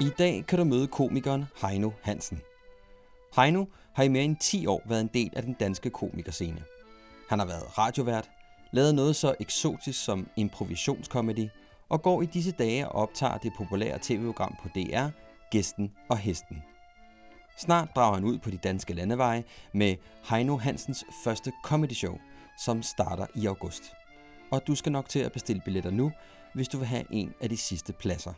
[0.00, 2.40] I dag kan du møde komikeren Heino Hansen.
[3.36, 3.64] Heino
[3.94, 6.62] har i mere end 10 år været en del af den danske komikerscene.
[7.28, 8.30] Han har været radiovært,
[8.72, 11.48] lavet noget så eksotisk som improvisationskomedy,
[11.88, 15.08] og går i disse dage og optager det populære tv-program på DR,
[15.50, 16.62] Gæsten og Hesten.
[17.58, 19.96] Snart drager han ud på de danske landeveje med
[20.30, 22.18] Heino Hansens første comedy show,
[22.64, 23.82] som starter i august.
[24.52, 26.12] Og du skal nok til at bestille billetter nu,
[26.54, 28.32] hvis du vil have en af de sidste pladser.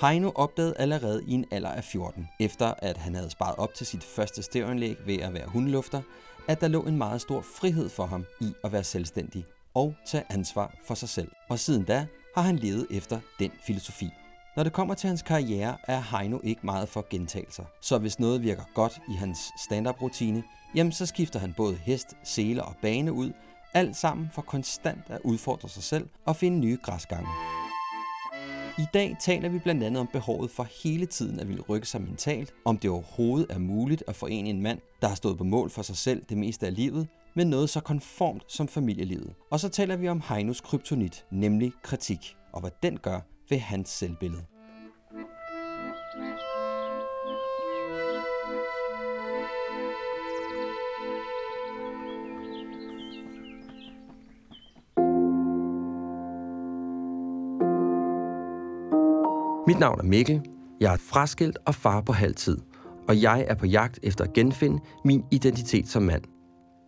[0.00, 3.86] Heino opdagede allerede i en alder af 14, efter at han havde sparet op til
[3.86, 6.02] sit første stævnlæg ved at være hundelufter,
[6.48, 10.24] at der lå en meget stor frihed for ham i at være selvstændig og tage
[10.30, 11.30] ansvar for sig selv.
[11.48, 14.10] Og siden da har han levet efter den filosofi.
[14.56, 17.64] Når det kommer til hans karriere, er Heino ikke meget for gentagelser.
[17.82, 20.42] Så hvis noget virker godt i hans stand-up-rutine,
[20.74, 23.32] jamen så skifter han både hest, sele og bane ud,
[23.74, 27.28] alt sammen for konstant at udfordre sig selv og finde nye græsgange.
[28.78, 32.00] I dag taler vi blandt andet om behovet for hele tiden at ville rykke sig
[32.00, 35.70] mentalt, om det overhovedet er muligt at forene en mand, der har stået på mål
[35.70, 39.34] for sig selv det meste af livet, med noget så konformt som familielivet.
[39.50, 43.88] Og så taler vi om Heinos kryptonit, nemlig kritik, og hvad den gør ved hans
[43.88, 44.57] selvbillede.
[59.68, 60.40] Mit navn er Mikkel.
[60.80, 62.58] Jeg er fraskilt og far på halvtid,
[63.08, 66.22] og jeg er på jagt efter at genfinde min identitet som mand.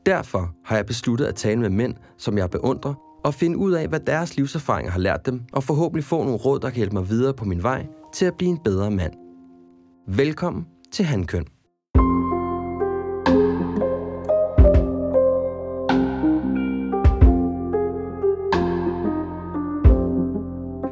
[0.07, 3.89] Derfor har jeg besluttet at tale med mænd, som jeg beundrer, og finde ud af,
[3.89, 7.09] hvad deres livserfaringer har lært dem, og forhåbentlig få nogle råd, der kan hjælpe mig
[7.09, 9.13] videre på min vej til at blive en bedre mand.
[10.09, 11.45] Velkommen til Handkøn.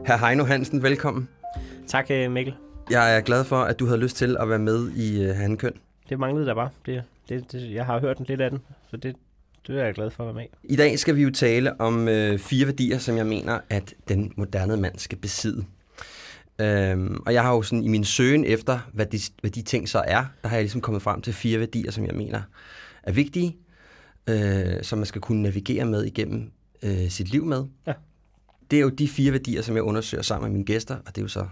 [0.06, 1.28] Herr Heino Hansen, velkommen.
[1.88, 2.54] Tak, øh, Mikkel.
[2.90, 5.72] Jeg er glad for, at du havde lyst til at være med i uh, Handkøn.
[6.08, 6.70] Det manglede der bare.
[6.86, 8.60] Det, det, det, jeg har hørt lidt af den,
[8.90, 9.16] så det,
[9.66, 10.72] det er jeg glad for at være med i.
[10.72, 14.32] I dag skal vi jo tale om øh, fire værdier, som jeg mener, at den
[14.36, 15.64] moderne mand skal besidde.
[16.58, 19.88] Øhm, og jeg har jo sådan i min søgen efter, hvad de, hvad de ting
[19.88, 22.42] så er, der har jeg ligesom kommet frem til fire værdier, som jeg mener
[23.02, 23.56] er vigtige,
[24.28, 26.50] øh, som man skal kunne navigere med igennem
[26.82, 27.64] øh, sit liv med.
[27.86, 27.92] Ja.
[28.70, 31.18] Det er jo de fire værdier, som jeg undersøger sammen med mine gæster, og det
[31.18, 31.46] er jo så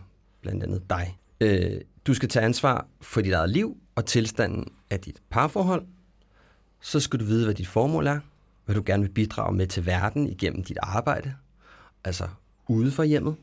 [0.47, 1.19] blandt andet dig.
[1.41, 5.87] Øh, du skal tage ansvar for dit eget liv og tilstanden af dit parforhold.
[6.81, 8.21] Så skal du vide, hvad dit formål er,
[8.65, 11.35] hvad du gerne vil bidrage med til verden igennem dit arbejde,
[12.05, 12.29] altså
[12.69, 13.37] ude for hjemmet.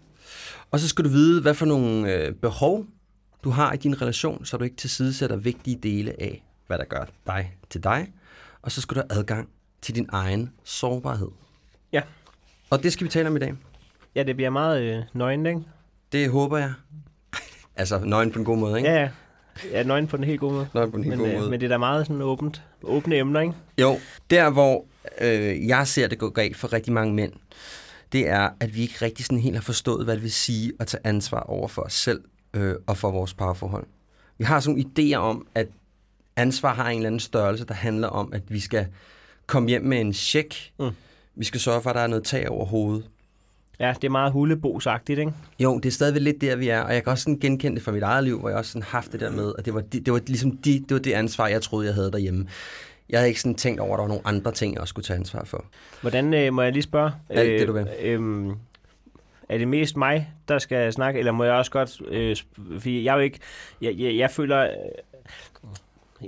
[0.72, 2.86] Og så skal du vide, hvad for nogle øh, behov
[3.44, 7.06] du har i din relation, så du ikke tilsidesætter vigtige dele af, hvad der gør
[7.28, 8.14] dig til dig.
[8.62, 9.50] Og så skal du have adgang
[9.82, 11.30] til din egen sårbarhed.
[11.94, 12.02] Ja.
[12.70, 13.56] Og det skal vi tale om i dag.
[14.16, 15.62] Ja, det bliver meget øh, nøgen, ikke?
[16.14, 16.74] Det håber jeg.
[17.76, 18.90] altså, nøgen på en god måde, ikke?
[18.90, 19.10] Ja, ja.
[19.72, 20.68] Ja, nøgen på den helt gode måde.
[20.74, 21.50] Nøgen på den helt men, gode måde.
[21.50, 23.54] Men det er da meget sådan åbent, åbne emner, ikke?
[23.82, 24.86] Jo, der hvor
[25.22, 27.34] øh, jeg ser det gå galt for rigtig mange mænd,
[28.12, 30.88] det er, at vi ikke rigtig sådan helt har forstået, hvad det vil sige at
[30.88, 32.22] tage ansvar over for os selv
[32.54, 33.86] øh, og for vores parforhold.
[34.38, 35.68] Vi har sådan nogle idéer om, at
[36.36, 38.88] ansvar har en eller anden størrelse, der handler om, at vi skal
[39.48, 40.72] komme hjem med en check.
[40.80, 40.90] Mm.
[41.36, 43.10] Vi skal sørge for, at der er noget tag over hovedet.
[43.80, 45.34] Ja, det er meget hulebosagtigt, ikke?
[45.60, 47.84] Jo, det er stadigvæk lidt der, vi er, og jeg kan også sådan genkende det
[47.84, 49.82] fra mit eget liv, hvor jeg også sådan haft det der med, at det var,
[49.82, 52.48] det, det var ligesom de, det, var det ansvar, jeg troede, jeg havde derhjemme.
[53.10, 55.06] Jeg havde ikke sådan tænkt over, at der var nogle andre ting, jeg også skulle
[55.06, 55.66] tage ansvar for.
[56.02, 57.12] Hvordan, øh, må jeg lige spørge?
[57.30, 57.88] Alt øh, det, du vil.
[58.02, 58.56] Øh,
[59.50, 62.36] er det mest mig, der skal snakke, eller må jeg også godt, øh,
[62.74, 63.40] fordi jeg er jo ikke,
[63.82, 64.70] jeg, jeg, jeg føler, øh,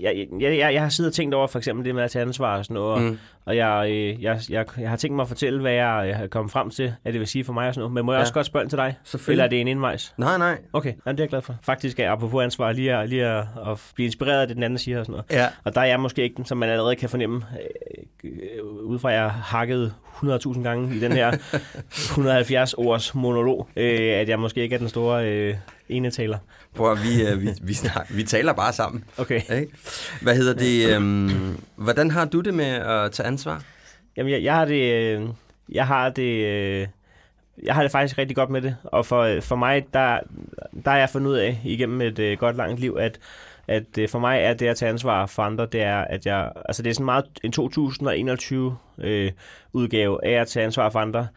[0.01, 2.22] jeg, jeg, jeg, jeg har siddet og tænkt over for eksempel det med at tage
[2.25, 3.19] ansvar og sådan noget, mm.
[3.45, 6.28] og jeg, øh, jeg, jeg, jeg har tænkt mig at fortælle, hvad jeg, jeg har
[6.28, 7.94] kommet frem til, at det vil sige for mig og sådan noget.
[7.94, 8.22] Men må jeg ja.
[8.22, 8.95] også godt spørge til dig?
[9.28, 10.13] Eller er det en indvejs?
[10.17, 10.57] Nej, nej.
[10.73, 11.56] Okay, Jamen, det er jeg glad for.
[11.61, 14.79] Faktisk er apropos ansvar lige at, lige at, at blive inspireret af det, den anden
[14.79, 15.41] siger og sådan noget.
[15.41, 15.47] Ja.
[15.63, 17.45] Og der er jeg måske ikke den, som man allerede kan fornemme,
[18.24, 21.38] øh, udefra at jeg har hakket 100.000 gange i den her
[21.91, 25.56] 170 års monolog, øh, at jeg måske ikke er den store øh,
[25.89, 26.38] ene taler.
[26.75, 29.03] Prøv at vi, øh, vi, vi, snak, vi taler bare sammen.
[29.17, 29.41] Okay.
[29.59, 29.71] Ikke?
[30.21, 30.95] Hvad hedder det?
[30.95, 33.63] Øh, hvordan har du det med at tage ansvar?
[34.17, 34.94] Jamen, jeg, jeg har det...
[34.94, 35.21] Øh,
[35.69, 36.45] jeg har det...
[36.45, 36.88] Øh,
[37.63, 40.19] jeg har det faktisk rigtig godt med det, og for, for mig, der,
[40.85, 43.19] der er jeg fundet ud af igennem et øh, godt langt liv, at,
[43.67, 46.51] at øh, for mig er det at tage ansvar for andre, det er, at jeg,
[46.65, 49.31] altså det er sådan meget en 2021 øh,
[49.73, 51.27] udgave af at tage ansvar for andre,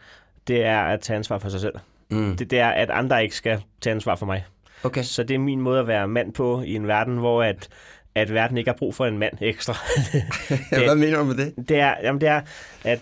[0.47, 1.73] det er at tage ansvar for sig selv.
[2.09, 2.37] Mm.
[2.37, 4.45] Det, det er, at andre ikke skal tage ansvar for mig.
[4.83, 5.03] Okay.
[5.03, 7.69] Så det er min måde at være mand på i en verden, hvor at,
[8.15, 9.73] at verden ikke har brug for en mand ekstra.
[10.69, 11.69] det, Hvad mener du med det?
[11.69, 12.41] Det er, jamen det er
[12.83, 12.99] at,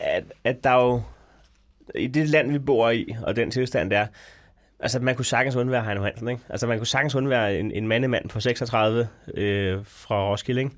[0.00, 1.02] at, at der jo
[1.94, 4.06] i det land, vi bor i, og den tilstand der,
[4.82, 6.42] Altså, man kunne sagtens undvære Heino Hansen, ikke?
[6.48, 10.74] Altså, man kunne sagtens undvære en, en mandemand på 36 øh, fra Roskilde, ikke?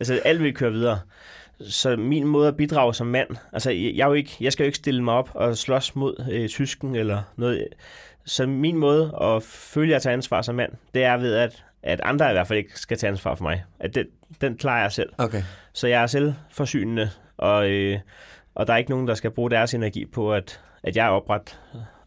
[0.00, 1.00] Altså, alt vil køre videre.
[1.60, 4.64] Så min måde at bidrage som mand, altså, jeg, jeg, er jo ikke, jeg skal
[4.64, 7.68] jo ikke stille mig op og slås mod øh, tysken eller noget.
[8.26, 12.00] Så min måde at føle at tage ansvar som mand, det er ved, at, at
[12.04, 13.64] andre i hvert fald ikke skal tage ansvar for mig.
[13.80, 14.06] At den,
[14.40, 15.08] den klarer jeg selv.
[15.18, 15.42] Okay.
[15.72, 17.98] Så jeg er selvforsynende, og, øh,
[18.54, 21.10] og der er ikke nogen, der skal bruge deres energi på, at, at jeg er
[21.10, 21.58] opret.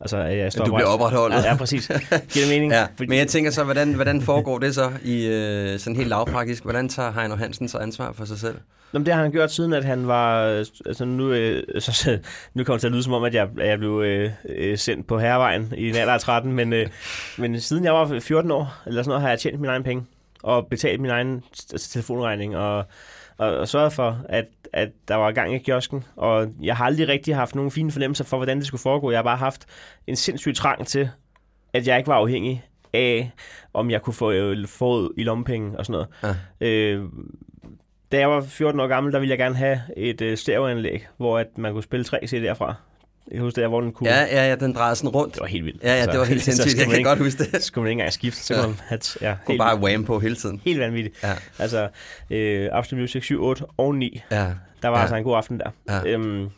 [0.01, 1.43] Altså, at jeg står Du bliver opretholdet.
[1.43, 1.87] Ja, ja, præcis.
[1.87, 2.71] Giver det mening?
[2.79, 6.63] Ja, men jeg tænker så, hvordan, hvordan foregår det så i øh, sådan helt lavpraktisk?
[6.63, 8.55] Hvordan tager Heino Hansen så ansvar for sig selv?
[8.93, 10.43] Jamen, det har han gjort siden, at han var...
[10.85, 12.19] Altså nu, øh, så,
[12.53, 15.07] nu kommer det til at lyde som om, at jeg, jeg blev øh, øh, sendt
[15.07, 16.87] på herrevejen i en alder af 13, men, øh,
[17.37, 20.05] men siden jeg var 14 år, eller sådan noget, har jeg tjent mine egne penge
[20.43, 21.43] og betalt min egen
[21.79, 22.85] telefonregning og,
[23.37, 26.03] og, og sørget for, at, at der var gang i kiosken.
[26.15, 29.11] Og jeg har aldrig rigtig haft nogen fine fornemmelser for, hvordan det skulle foregå.
[29.11, 29.65] Jeg har bare haft
[30.07, 31.09] en sindssyg trang til,
[31.73, 32.63] at jeg ikke var afhængig
[32.93, 33.31] af,
[33.73, 36.37] om jeg kunne få, øh, få i lommepenge og sådan noget.
[36.61, 36.67] Ja.
[36.67, 37.05] Øh,
[38.11, 41.39] da jeg var 14 år gammel, der ville jeg gerne have et øh, stereoanlæg, hvor
[41.39, 42.75] at man kunne spille tre CD'er fra.
[43.31, 44.09] Jeg husker det, hvor den kunne...
[44.09, 45.33] Ja, ja, ja, den drejede sådan rundt.
[45.33, 45.83] Det var helt vildt.
[45.83, 46.77] Ja, ja, det var helt sindssygt.
[46.77, 47.63] Jeg kan ikke, godt huske det.
[47.63, 48.61] Skulle man ikke engang skifte, så ja.
[48.61, 48.99] man have...
[49.21, 50.61] Ja, kunne bare wham på hele tiden.
[50.65, 51.23] Helt vanvittigt.
[51.23, 51.33] Ja.
[51.59, 51.87] Altså,
[52.29, 54.21] øh, Absolute Music 7, 8 og 9.
[54.31, 54.45] Ja.
[54.81, 55.01] Der var ja.
[55.01, 55.69] altså en god aften der.
[55.89, 56.11] Ja.
[56.11, 56.49] Øhm,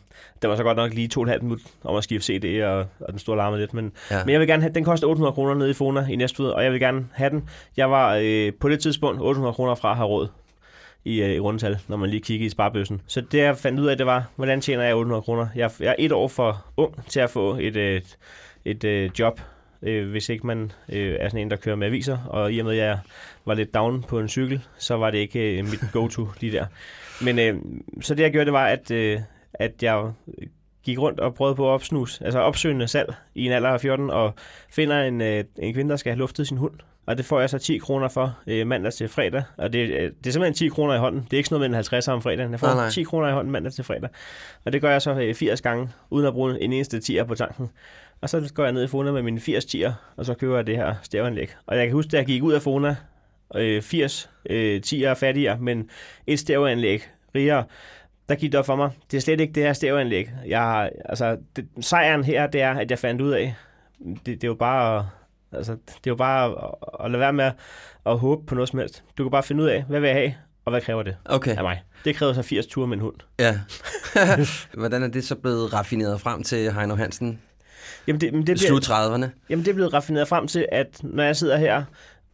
[0.42, 2.62] det var så godt nok lige to og et halvt minut om at skifte CD,
[2.64, 3.74] og, og den store larme lidt.
[3.74, 4.24] Men, Ja.
[4.24, 6.64] men jeg vil gerne have, den koster 800 kroner nede i Fona i Næstved, og
[6.64, 7.48] jeg vil gerne have den.
[7.76, 10.28] Jeg var øh, på det tidspunkt 800 kroner fra at have råd
[11.04, 13.00] i, øh, i rundtal, når man lige kigger i sparbøssen.
[13.06, 15.46] Så det jeg fandt ud af, det var, hvordan tjener jeg 800 kroner?
[15.54, 18.18] Jeg, jeg er et år for ung til at få et, øh, et,
[18.64, 19.40] et, et job,
[19.82, 22.18] øh, hvis ikke man øh, er sådan en, der kører med aviser.
[22.18, 22.98] Og i og med, at jeg
[23.44, 26.66] var lidt down på en cykel, så var det ikke øh, mit go-to lige der.
[27.24, 27.56] Men øh,
[28.00, 29.20] så det jeg gjorde, det var, at, øh,
[29.54, 30.12] at jeg
[30.84, 34.10] gik rundt og prøvede på at opsnus, altså opsøgende salg i en alder af 14,
[34.10, 34.34] og
[34.70, 36.74] finder en, øh, en kvinde, der skal have luftet sin hund.
[37.06, 39.42] Og det får jeg så 10 kroner for øh, mandag til fredag.
[39.56, 41.22] Og det, øh, det er simpelthen 10 kroner i hånden.
[41.24, 42.50] Det er ikke sådan noget med en 50 om fredagen.
[42.50, 42.86] Jeg får Nej, nej, nej.
[42.86, 42.90] nej.
[42.90, 44.10] 10 kroner i hånden mandag til fredag.
[44.64, 47.34] Og det gør jeg så øh, 80 gange, uden at bruge en eneste tier på
[47.34, 47.70] tanken.
[48.20, 50.66] Og så går jeg ned i Fona med mine 80 tier, og så køber jeg
[50.66, 51.54] det her stereoanlæg.
[51.66, 52.96] Og jeg kan huske, da jeg gik ud af Fona,
[53.54, 55.90] øh, 80 øh, tier fattigere, men
[56.26, 57.02] et stereoanlæg
[57.34, 57.64] rigere,
[58.28, 58.90] der gik det op for mig.
[59.10, 60.30] Det er slet ikke det her stereoanlæg.
[60.46, 63.54] Jeg altså, det, sejren her, det er, at jeg fandt ud af,
[63.98, 65.08] det, det er jo bare
[65.54, 67.52] altså, det er jo bare at, at lade være med at,
[68.06, 69.02] at håbe på noget som helst.
[69.18, 70.34] Du kan bare finde ud af, hvad vil jeg have,
[70.64, 71.82] og hvad kræver det Okay, af mig.
[72.04, 73.14] Det kræver så 80 ture med en hund.
[73.38, 73.60] ja.
[74.78, 77.40] Hvordan er det så blevet raffineret frem til Heino Hansen?
[78.06, 79.26] Jamen det, men det, Slut bliver, 30'erne?
[79.50, 81.84] jamen det er blevet raffineret frem til, at når jeg sidder her,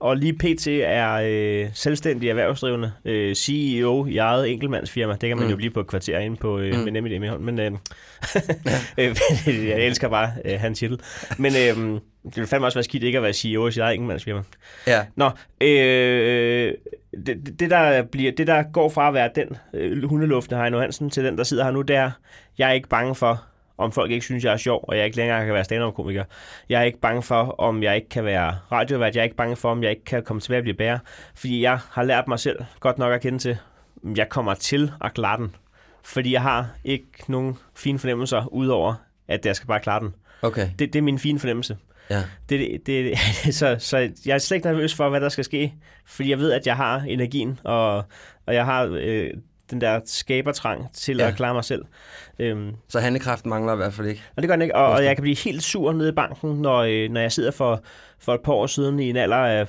[0.00, 0.67] og lige pt.
[0.67, 5.12] er øh, selvstændig erhvervsdrivende øh, CEO i eget enkeltmandsfirma.
[5.12, 5.50] Det kan man Mm.
[5.50, 6.81] jo blive på et kvarter inde på øh, Mm.
[6.81, 7.43] med NemID med hånd.
[7.43, 7.73] Men øh,
[8.99, 11.00] øh, jeg elsker bare øh, hans titel.
[11.39, 13.95] Men øh, det vil fandme også være skidt ikke at være CEO i sit eget
[13.95, 14.43] enkeltmandsfirma.
[14.87, 15.00] Ja.
[15.17, 15.31] Nå,
[15.61, 16.75] øh,
[17.27, 21.11] det, det, der bliver, det der går fra at være den øh, hundelufte Heino Hansen
[21.11, 22.11] til den, der sidder her nu, det er,
[22.59, 23.43] jeg er ikke bange for,
[23.79, 26.25] om folk ikke synes, jeg er sjov, og jeg ikke længere kan være stand-up-komiker.
[26.69, 29.15] Jeg er ikke bange for, om jeg ikke kan være radiovært.
[29.15, 30.99] Jeg er ikke bange for, om jeg ikke kan komme tilbage og blive bærer.
[31.35, 33.57] Fordi jeg har lært mig selv godt nok at kende til,
[34.17, 35.55] jeg kommer til at klare den.
[36.05, 38.94] Fordi jeg har ikke nogen fine fornemmelser, udover
[39.29, 40.15] at jeg skal bare klare den.
[40.43, 41.77] Okay, Det, det er min fine fornemmelse.
[42.11, 42.23] ja.
[42.49, 43.19] Det, det,
[43.58, 45.75] så, så jeg er slet ikke nervøs for, hvad der skal ske,
[46.06, 47.97] fordi jeg ved, at jeg har energien, og,
[48.47, 49.31] og jeg har øh,
[49.70, 51.29] den der skabertrang til Ja.
[51.29, 51.84] at klare mig selv.
[52.39, 54.22] Øhm, Så handekraften mangler i hvert fald ikke.
[54.37, 56.63] og det gør den ikke, og, og jeg kan blive helt sur nede i banken,
[56.63, 57.82] når, øh, når jeg sidder for,
[58.19, 59.67] for et par år siden i en alder af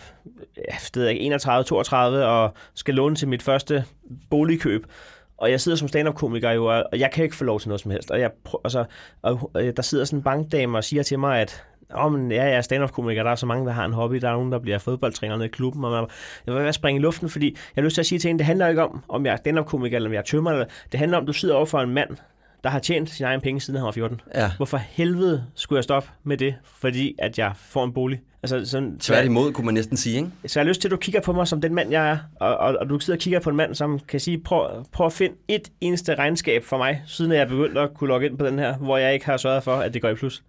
[0.98, 3.84] ikke, 31-32 og skal låne til mit første
[4.30, 4.86] boligkøb.
[5.38, 7.92] Og jeg sidder som stand-up-komiker jo, og jeg kan ikke få lov til noget som
[7.92, 8.12] helst.
[8.12, 8.86] Og, jeg prø- og, så,
[9.22, 11.64] og øh, der sidder sådan en bankdame og siger til mig, at
[11.98, 14.30] Åh, men ja, jeg er stand-up-komiker, der er så mange, der har en hobby, der
[14.30, 16.06] er nogen, der bliver fodboldtræner nede i klubben, og man,
[16.48, 18.40] jeg vil være springe i luften, fordi jeg har lyst til at sige til hende,
[18.40, 21.00] det handler ikke om, om jeg er stand-up-komiker, eller om jeg er tømmer, eller, det
[21.00, 22.10] handler om, du sidder over for en mand,
[22.64, 24.22] der har tjent sine egne penge, siden han var 14.
[24.36, 24.52] Ja.
[24.58, 28.22] Hvorfor helvede skulle jeg stoppe med det, fordi at jeg får en bolig?
[28.44, 30.30] Altså, sådan, Tværtimod, kunne man næsten sige, ikke?
[30.48, 32.18] så jeg har lyst til, at du kigger på mig som den mand, jeg er,
[32.40, 35.06] og, og, og du sidder og kigger på en mand, som kan sige, prøv, prøv
[35.06, 38.38] at finde et eneste regnskab for mig, siden jeg er begyndt at kunne logge ind
[38.38, 40.44] på den her, hvor jeg ikke har sørget for, at det går i plus.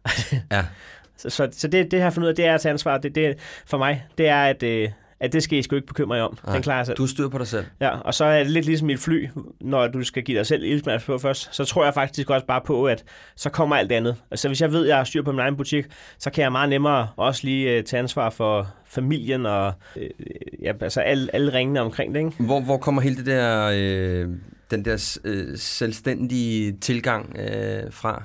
[0.52, 0.64] Ja.
[1.22, 2.98] så så, så det, det jeg har fundet ud af, det er at tage ansvar.
[2.98, 4.88] Det, det, for mig, det er, at, øh,
[5.20, 6.38] at det skal I sgu ikke bekymre jer om.
[6.46, 6.96] Nej, Den klarer selv.
[6.96, 7.64] Du styrer på dig selv.
[7.80, 9.28] Ja, og så er det lidt ligesom et fly,
[9.60, 12.60] når du skal give dig selv ildsmærks på først, så tror jeg faktisk også bare
[12.66, 13.04] på, at
[13.36, 14.16] så kommer alt andet.
[14.30, 15.84] Altså hvis jeg ved, at jeg har styr på min egen butik,
[16.18, 20.02] så kan jeg meget nemmere også lige uh, tage ansvar for familien og uh,
[20.62, 22.42] ja, altså alle, alle ringene omkring det, ikke?
[22.42, 24.28] Hvor, hvor kommer hele det der, øh,
[24.70, 28.22] den der øh, selvstændige tilgang øh, fra?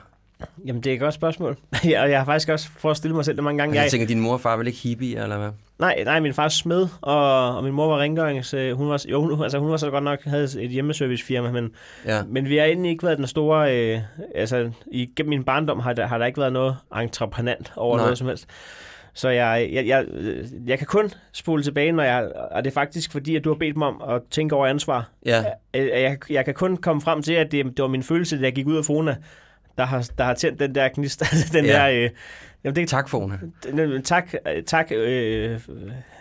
[0.66, 1.58] Jamen, det er et godt spørgsmål.
[2.02, 3.80] og jeg har faktisk også prøvet at stille mig selv det mange gange.
[3.80, 5.50] Altså, jeg tænker, din mor og far var ikke hippie, eller hvad?
[5.80, 8.54] Nej, nej, min far smed, og, og min mor var rengørings.
[8.54, 11.72] Øh, hun var, jo, hun, altså, hun var så godt nok havde et hjemmeservicefirma, men,
[12.06, 12.24] Ja.
[12.28, 13.78] men vi har egentlig ikke været den store...
[13.78, 14.00] Øh,
[14.36, 18.06] altså, igennem min barndom har der, har der ikke været noget entreprenant over Nej.
[18.06, 18.46] Noget som helst.
[19.14, 22.32] Så jeg, jeg, jeg, øh, jeg kan kun spole tilbage, når jeg...
[22.52, 25.10] Og det er faktisk fordi, at du har bedt mig om at tænke over ansvar.
[25.26, 25.44] Ja,
[25.76, 28.44] Øh, Jeg, jeg kan kun komme frem til, at det, det var min følelse, da
[28.44, 29.16] jeg gik ud af Fona,
[29.78, 31.24] der har, der har tændt den der gnist.
[31.54, 31.72] den Ja.
[31.74, 31.90] der...
[31.90, 32.10] Øh,
[32.64, 33.36] jamen, det, tak Fona.
[33.68, 34.34] Øh, Tak,
[34.66, 35.60] tak øh,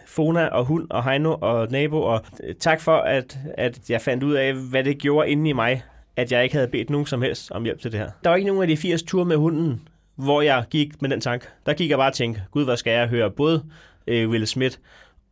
[0.06, 4.22] Fona og hund og Heino og nabo, og øh, tak for, at, at jeg fandt
[4.22, 5.82] ud af, hvad det gjorde inde i mig,
[6.16, 8.08] at jeg ikke havde bedt nogen som helst om hjælp til det her.
[8.24, 9.80] Der var ikke nogen af de 80 ture med hunden,
[10.16, 11.46] hvor jeg gik med den tanke.
[11.66, 13.30] Der gik jeg bare og tænkte, gud, hvad skal jeg høre?
[13.30, 13.64] Både
[14.06, 14.76] øh, Will Smith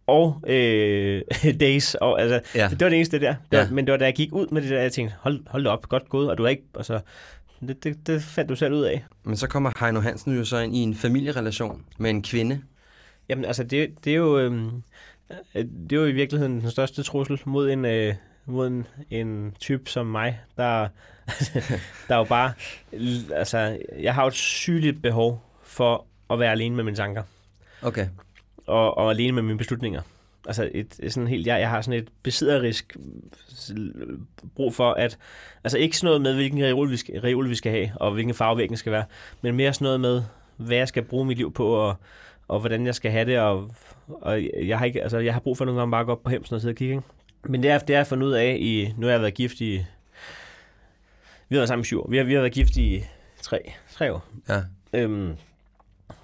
[0.07, 1.23] og øh,
[1.61, 1.95] Days.
[1.95, 2.69] Og, altså, Ja.
[2.69, 3.35] Det var det eneste der.
[3.51, 3.71] Det var, Ja.
[3.71, 5.89] Men det var da jeg gik ud med det der, jeg tænkte, hold, hold op,
[5.89, 6.63] godt gået, og du er ikke...
[6.77, 7.01] Altså,
[7.69, 9.05] det, det, det fandt du selv ud af.
[9.25, 12.63] Men så kommer Heino Hansen jo så ind i en familierelation med en kvinde.
[13.29, 14.39] Jamen, altså, det, det er jo...
[14.39, 14.73] Øh,
[15.55, 18.15] det er jo i virkeligheden den største trussel mod en, øh,
[18.47, 20.89] mod en, en type som mig, der,
[22.09, 22.53] der er jo bare...
[23.35, 27.23] Altså, jeg har jo et sygeligt behov for at være alene med mine tanker,
[27.83, 28.09] Okay.
[28.67, 30.03] og, og alene med mine beslutninger.
[30.47, 32.97] Altså, et, sådan helt, jeg, jeg har sådan et besidderisk
[34.55, 35.19] brug for, at...
[35.65, 38.35] Altså, ikke sådan noget med, hvilken reol vi skal, reol vi skal have, og hvilken
[38.35, 39.05] farve væggen skal være,
[39.43, 40.23] men mere sådan noget med,
[40.57, 41.97] hvad jeg skal bruge mit liv på, og,
[42.49, 43.75] og hvordan jeg skal have det, og,
[44.09, 46.23] og jeg har ikke, altså jeg har brug for nogle gange bare at gå op
[46.23, 47.07] på hemsen og sidde og kigge, ikke?
[47.45, 49.61] Men det er, det har jeg fundet ud af i, nu har jeg været gift
[49.61, 49.73] i,
[51.49, 53.05] vi har været sammen i syv år, vi har, vi har været gift i
[53.43, 54.25] tre, tre år.
[54.49, 54.63] Ja.
[54.93, 55.37] Øhm,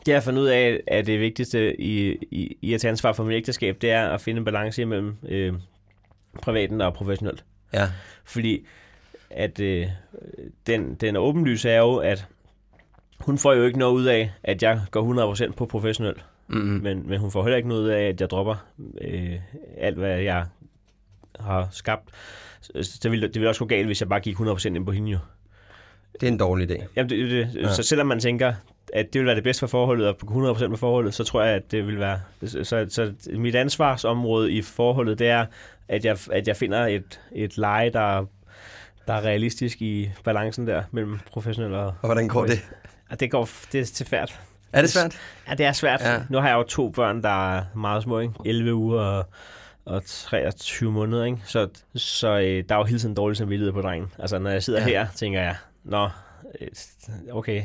[0.09, 3.13] det har jeg fundet ud af, at det vigtigste i, i, i at tage ansvar
[3.13, 5.55] for mit ægteskab, det er at finde en balance imellem øh,
[6.43, 7.45] privaten og professionelt.
[7.73, 7.89] Ja.
[8.25, 8.67] Fordi
[9.31, 9.87] at øh,
[10.67, 12.27] den, den åbenlyse er jo, at
[13.21, 16.15] hun får jo ikke noget ud af, at jeg går 100% på professionel.
[16.47, 16.83] Mm-hmm.
[16.83, 18.67] Men, men hun får heller ikke noget ud af, at jeg dropper
[19.01, 19.35] øh,
[19.79, 20.47] alt, hvad jeg
[21.41, 22.09] har skabt.
[22.61, 24.93] Så det ville, det ville også gå galt, hvis jeg bare gik 100% ind på
[24.93, 25.19] hende jo.
[26.13, 26.85] Det er en dårlig idé.
[26.97, 27.73] Jamen, det, det, Ja.
[27.73, 28.55] Så selvom man tænker,
[28.93, 31.43] at det vil være det bedste for forholdet, og på 100% med forholdet, så tror
[31.43, 32.21] jeg, at det vil være...
[32.47, 35.47] Så, så mit ansvarsområde i forholdet, det er,
[35.89, 38.25] at jeg, at jeg finder et, et leje, der,
[39.07, 41.87] der er realistisk i balancen der mellem professionel og...
[41.87, 42.69] Og hvordan går det?
[43.11, 44.41] Ja, det går det er til svært.
[44.73, 45.19] Er det svært?
[45.49, 46.01] Ja, det er svært.
[46.01, 46.23] Ja.
[46.29, 48.35] Nu har jeg jo to børn, der er meget små, ikke?
[48.45, 49.27] 11 uger og,
[49.85, 51.39] og 23 måneder, ikke?
[51.45, 54.13] Så, så øh, der er jo hele tiden dårlig samvittighed på drengen.
[54.19, 54.87] Altså, når jeg sidder ja.
[54.87, 56.09] her, tænker jeg, nå,
[56.61, 56.69] øh,
[57.33, 57.63] okay,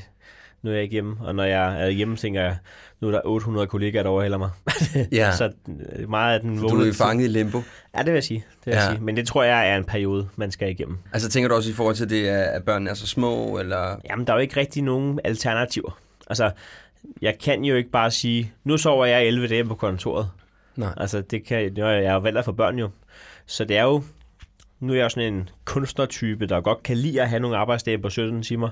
[0.61, 1.15] nu er jeg ikke hjemme.
[1.21, 2.57] Og når jeg er hjemme, tænker jeg,
[2.99, 4.49] nu er der 800 kollegaer, der overhælder mig.
[5.11, 5.31] Ja.
[5.35, 5.51] så
[5.95, 7.61] øh, meget af den Så du er fanget i limbo.
[7.95, 8.45] Ja, det vil jeg sige.
[8.59, 8.79] Det vil Ja.
[8.81, 9.03] jeg sige.
[9.03, 10.97] Men det tror jeg er en periode, man skal igennem.
[11.13, 13.99] Altså tænker du også i forhold til det, at børnene er så små, eller...
[14.09, 15.99] Jamen, der er jo ikke rigtig nogen alternativer.
[16.27, 16.51] Altså,
[17.21, 20.29] jeg kan jo ikke bare sige, nu sover jeg 11 dage på kontoret.
[20.75, 20.93] Nej.
[20.97, 22.89] Altså, det kan, jeg er jo valgt få børn jo.
[23.45, 24.03] Så det er jo,
[24.83, 28.09] nu er jeg sådan en kunstnertype, der godt kan lide at have nogle arbejdsdage på
[28.09, 28.69] 17 timer,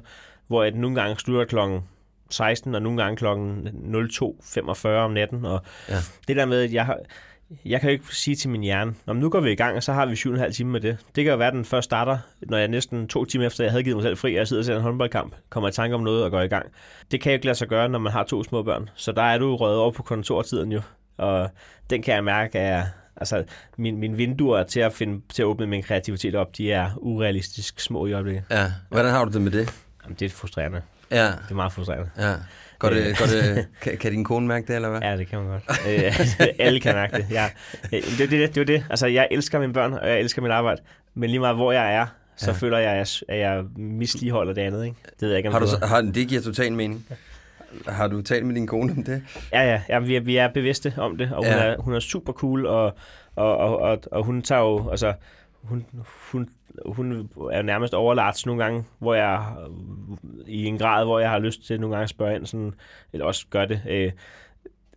[0.47, 1.81] hvor jeg nogle gange slutter klokken
[2.29, 3.67] 16, og nogle gange klokken
[4.11, 5.45] 02.45 om natten.
[5.45, 5.95] Og Ja.
[6.27, 6.97] det der med, at jeg
[7.65, 9.83] jeg kan jo ikke sige til min hjerne, men nu går vi i gang, og
[9.83, 10.97] så har vi 7,5 timer med det.
[11.15, 13.71] Det kan jo være, at den først starter, når jeg næsten to timer efter, jeg
[13.71, 15.95] havde givet mig selv fri, og jeg sidder og ser en håndboldkamp, kommer i tanke
[15.95, 16.65] om noget og går i gang.
[17.11, 18.89] Det kan jo ikke lade sig gøre, når man har to små børn.
[18.95, 20.81] Så der er du røget over på kontortiden jo.
[21.17, 21.49] Og
[21.89, 22.83] den kan jeg mærke er,
[23.21, 23.43] altså
[23.77, 27.79] min, mine vinduer til at, finde, til at åbne min kreativitet op, de er urealistisk
[27.79, 28.43] små i øjeblikket.
[28.51, 28.71] Ja.
[28.89, 29.73] Hvordan har du det med det?
[30.03, 30.81] Jamen, det er frustrerende.
[31.11, 31.25] Ja.
[31.25, 32.09] Det er meget frustrerende.
[32.17, 32.33] Ja.
[32.79, 34.99] Går det, går det, kan, kan din kone mærke det, eller hvad?
[35.01, 35.63] Ja, det kan man godt.
[35.87, 37.25] Øh, Alle kan mærke det.
[37.31, 37.51] Jeg,
[37.91, 38.85] det, er det, det, det er det.
[38.89, 40.81] Altså, jeg elsker mine børn, og jeg elsker mit arbejde.
[41.15, 42.05] Men lige meget hvor jeg er,
[42.37, 42.51] så Ja.
[42.51, 42.57] ja.
[42.57, 44.85] føler jeg, at jeg, at jeg misligeholder det andet.
[44.85, 44.97] Ikke?
[45.03, 47.05] Det ved jeg ikke, om Har du, det så- har, det giver total mening.
[47.87, 49.23] Har du talt med din kone om det?
[49.53, 51.63] Ja, ja, ja vi, er, vi er bevidste om det, og hun, Ja.
[51.65, 51.71] ja.
[51.73, 52.93] er, hun er super cool, og,
[53.35, 55.13] og, og, og, og hun tager jo, altså,
[55.61, 55.85] hun,
[56.31, 56.49] hun,
[56.85, 59.45] hun er nærmest overlagt nogle gange, hvor jeg,
[60.47, 62.73] i en grad, hvor jeg har lyst til nogle gange at spørge ind, sådan,
[63.13, 63.81] eller også gør det.
[63.89, 64.11] Øh,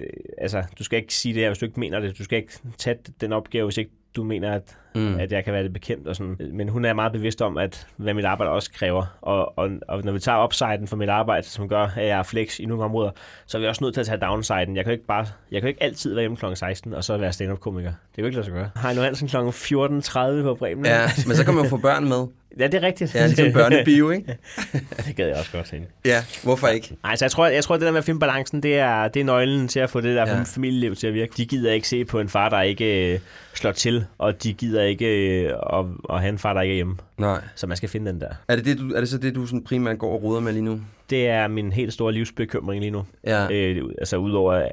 [0.01, 0.07] øh,
[0.39, 2.19] altså, du skal ikke sige det her, hvis du ikke mener det.
[2.19, 5.19] Du skal ikke tage den opgave, hvis ikke du mener, at, Mm.
[5.19, 6.09] at jeg kan være det bekendt.
[6.09, 6.37] Og sådan.
[6.53, 9.19] Men hun er meget bevidst om, at hvad mit arbejde også kræver.
[9.23, 12.23] Og, og, og når vi tager upsiden for mit arbejde, som gør, at jeg er
[12.23, 13.11] flex i nogle områder,
[13.47, 14.77] så er vi også nødt til at tage downsiden.
[14.77, 16.45] Jeg kan jo ikke, bare, jeg kan jo ikke altid være hjemme kl.
[16.55, 17.89] 16, og så være stand-up-komiker.
[17.91, 18.71] Det kan jo ikke lade sig gøre.
[18.83, 19.37] Heino Hansen kl.
[19.37, 20.87] 14.30 på Bremen.
[20.87, 22.27] Ja, men så kan man jo få børn med.
[22.59, 23.15] Ja, det er rigtigt.
[23.15, 24.39] Ja, det er en børnebio, ikke?
[25.07, 25.83] det gad jeg også godt se.
[26.05, 26.97] Ja, hvorfor ikke?
[27.03, 29.09] Nej, så jeg tror, jeg tror, at det der med at finde balancen, det er,
[29.09, 30.43] det er nøglen til at få det der ja.
[30.43, 31.33] familieliv til at virke.
[31.37, 33.21] De gider ikke se på en far, der ikke øh,
[33.55, 36.77] slår til, og de gider ikke øh, at, at have en far, der ikke er
[36.77, 36.97] hjemme.
[37.19, 37.41] Nej.
[37.55, 38.29] Så man skal finde den der.
[38.49, 40.53] Er det, det, du, er det så det, du sådan primært går og ruder med
[40.53, 40.81] lige nu?
[41.11, 43.05] Det er min helt store livsbekymring lige nu.
[43.25, 43.49] Ja.
[43.51, 44.69] Øh, altså udover,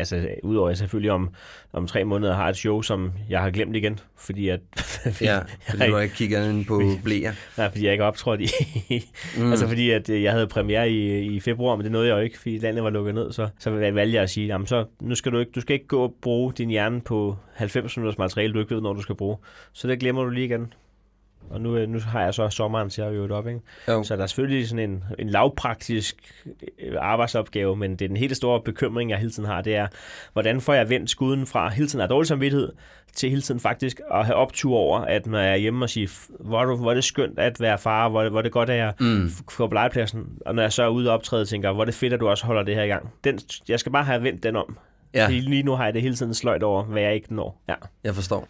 [0.00, 1.30] altså udover at jeg selvfølgelig om,
[1.72, 4.60] om tre måneder har et show, som jeg har glemt igen, fordi at,
[5.20, 5.38] Ja,
[5.70, 7.32] fordi du har ikke kigget ind på blæer.
[7.56, 8.48] Nej, fordi jeg ikke optrådt i.
[9.38, 9.50] mm.
[9.50, 12.20] Altså fordi at øh, jeg havde premiere i, i februar, men det nåede jeg jo
[12.20, 13.32] ikke, fordi landet var lukket ned.
[13.32, 15.86] Så, så valgte jeg at sige, jamen så nu skal du ikke, du skal ikke
[15.86, 19.14] gå og bruge din hjerne på 90 minutters materiale, du ikke ved, når du skal
[19.14, 19.36] bruge.
[19.72, 20.72] Så det glemmer du lige igen.
[21.50, 23.60] Og nu, øh, nu har jeg så sommeren til at øve det op, ikke?
[23.88, 24.02] Jo.
[24.02, 26.16] Så der er selvfølgelig sådan en, en lavpraktisk
[26.78, 29.86] øh, arbejdsopgave, men det er den helt store bekymring, jeg hele tiden har, det er,
[30.32, 32.72] hvordan får jeg vendt skuden fra hele tiden at have dårlig samvittighed,
[33.14, 36.26] til hele tiden faktisk at have optur over, at når jeg er hjemme og siger,
[36.40, 38.92] hvor hvor er det skønt at være far, hvor, hvor er det godt, at jeg
[39.00, 39.26] Mm.
[39.26, 41.84] f- går på legepladsen, og når jeg så er ude og optræde, tænker, hvor er
[41.84, 43.12] det fedt, at du også holder det her i gang.
[43.24, 44.76] Den, jeg skal bare have vendt den om.
[45.14, 47.60] Ja, lige nu har jeg det hele tiden sløjt over, hvad jeg ikke når.
[47.68, 47.74] Ja.
[48.04, 48.48] jeg forstår.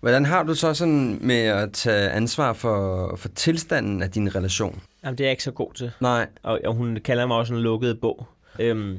[0.00, 4.82] Hvordan har du så sådan med at tage ansvar for, for tilstanden af din relation?
[5.04, 5.90] Jamen, det er jeg ikke så god til.
[6.00, 6.26] Nej.
[6.42, 8.26] Og, og hun kalder mig også en lukket bog.
[8.58, 8.96] Øhm,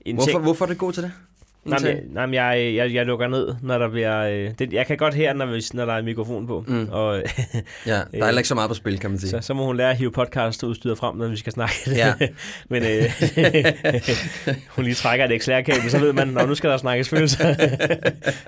[0.00, 1.12] en Hvorfor, ting- hvorfor er du god til det?
[1.64, 4.20] Nej, men, jeg, nej, men jeg, jeg, jeg lukker ned, når der bliver...
[4.20, 6.64] Øh, det, jeg kan godt høre, når, hvis, når der er mikrofon på.
[6.66, 6.88] Mm.
[6.90, 7.16] Og
[7.86, 9.30] ja, der er heller ikke så meget på spil, kan man sige.
[9.30, 11.74] så, så må hun lære at hive podcastudstyret frem, når vi skal snakke.
[11.86, 12.14] Ja.
[12.70, 13.02] men øh,
[14.76, 17.44] hun lige trækker et XLR-kabel, så ved man, når nu skal der snakkes følelser.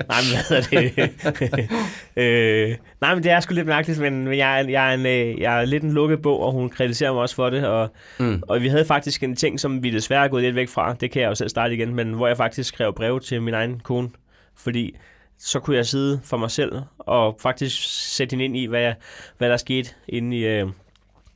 [0.08, 1.70] nej, men hvad er
[2.16, 2.70] det?
[2.70, 5.40] øh, nej, men det er sgu lidt mærkeligt, men jeg, er- jeg, er en, øh,
[5.40, 7.66] jeg er lidt en lukket bog, og hun kritiserer mig også for det.
[7.66, 8.42] Og, Mm.
[8.48, 10.94] og vi havde faktisk en ting, som vi desværre er gået lidt væk fra.
[10.94, 13.54] Det kan jeg jo selv starte igen, men hvor jeg faktisk skrev breve til min
[13.54, 14.10] egen kone.
[14.56, 14.96] Fordi
[15.38, 17.76] så kunne jeg sidde for mig selv og faktisk
[18.16, 18.94] sætte hende ind i, hvad, jeg,
[19.38, 20.68] hvad der skete inde i, øh,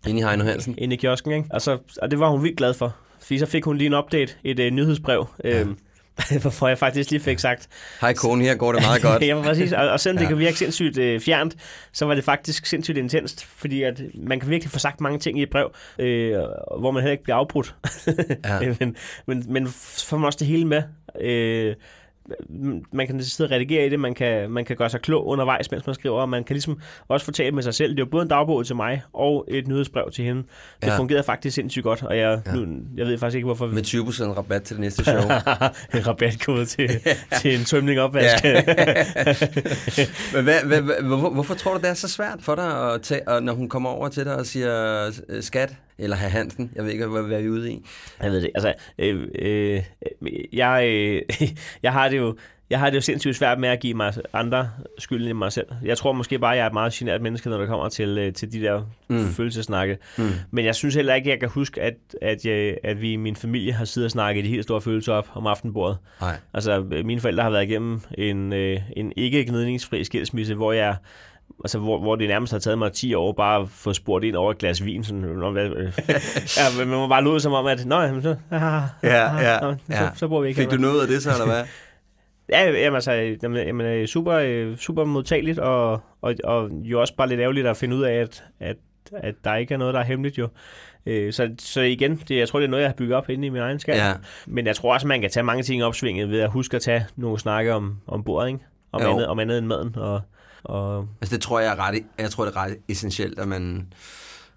[0.06, 0.74] Inde i Heino Hansen.
[0.78, 1.32] inde i kiosken.
[1.32, 1.44] Ikke?
[1.50, 2.96] Og, så, og det var hun vildt glad for.
[3.20, 5.64] Fordi så fik hun lige en update, et øh, nyhedsbrev, Ja.
[6.32, 7.68] øh, hvor jeg faktisk lige fik sagt,
[8.00, 9.22] Hej kone, her går det meget godt.
[9.26, 9.72] ja, præcis.
[9.72, 10.16] Og, og selvom.
[10.16, 10.20] Ja.
[10.20, 11.56] det kan virke sindssygt øh, fjernt,
[11.92, 15.38] så var det faktisk sindssygt intenst, fordi at man kan virkelig få sagt mange ting
[15.38, 16.32] i et brev, øh,
[16.78, 17.74] hvor man heller ikke bliver afbrudt.
[18.44, 18.74] Ja.
[18.80, 20.82] men, men, men får man også det hele med.
[21.20, 21.74] Øh,
[22.92, 25.70] man kan sidde og redigere i det, man kan, man kan gøre sig klog undervejs,
[25.70, 27.92] mens man skriver, og man kan ligesom også fortælle med sig selv.
[27.92, 30.42] Det jo både en dagbog til mig og et nyhedsbrev til hende.
[30.82, 30.98] Det Ja.
[30.98, 32.52] fungerede faktisk sindssygt godt, og jeg, Ja.
[32.52, 35.16] nu, jeg ved faktisk ikke, hvorfor Med 20% rabat til det næste show.
[35.94, 36.90] en rabatkode til,
[37.42, 38.44] til en tømning opvask.
[40.34, 43.02] Men hvad, hvad, hvad, hvorfor, hvorfor tror du, det er så svært for dig, at
[43.02, 45.10] tage, og når hun kommer over til dig og siger
[45.40, 47.84] skat, eller herr Hansen, jeg ved ikke, hvad, hvad vi er ude i.
[48.22, 48.50] Jeg ved det.
[48.54, 49.82] Altså, øh, øh,
[50.52, 51.22] jeg, øh,
[51.82, 52.36] jeg har det jo...
[52.70, 55.66] Jeg har det jo sindssygt svært med at give mig andre skylden end mig selv.
[55.84, 58.18] Jeg tror måske bare, at jeg er et meget genert menneske, når det kommer til,
[58.18, 59.28] øh, til de der Mm.
[59.28, 59.98] følelsesnakke.
[60.18, 60.24] Mm.
[60.50, 63.16] Men jeg synes heller ikke, at jeg kan huske, at, at, jeg, at vi i
[63.16, 65.98] min familie har siddet og snakket de helt store følelser op om aftenbordet.
[66.20, 66.36] Nej.
[66.54, 70.96] Altså, øh, mine forældre har været igennem en, øh, en ikke-gnidningsfri skilsmisse, hvor jeg
[71.64, 74.36] Altså, hvor, hvor det nærmest har taget mig 10 år bare at få spurgt ind
[74.36, 75.04] over et glas vin.
[75.04, 75.92] Sådan, nå, hvad, øh.
[76.58, 79.74] ja, men man må bare lyde som om, at nå, jamen, så, Ja, ja, nå,
[79.90, 79.98] ja.
[79.98, 81.64] Så, så bor vi ikke Fik du noget af det så, eller hvad?
[82.48, 87.16] Ja, jamen, altså, jamen, jamen, øh, super, øh, super modtageligt, og, og, og jo også
[87.16, 88.76] bare lidt ærgerligt at finde ud af, at, at,
[89.12, 90.48] at der ikke er noget, der er hemmeligt jo.
[91.06, 93.46] Øh, Så, så igen, det, jeg tror, det er noget, jeg har bygget op inde
[93.46, 93.96] i min egen skal.
[93.96, 94.12] Ja.
[94.46, 97.06] Men jeg tror også, man kan tage mange ting opsvinget ved at huske at tage
[97.16, 98.60] nogle snakke om, om bordet, ikke?
[98.92, 99.10] Om, Jo.
[99.10, 99.96] andet, om andet end maden.
[99.96, 100.20] Og,
[100.66, 103.92] og, Altså, det tror jeg er ret, jeg tror, det er ret essentielt, at man,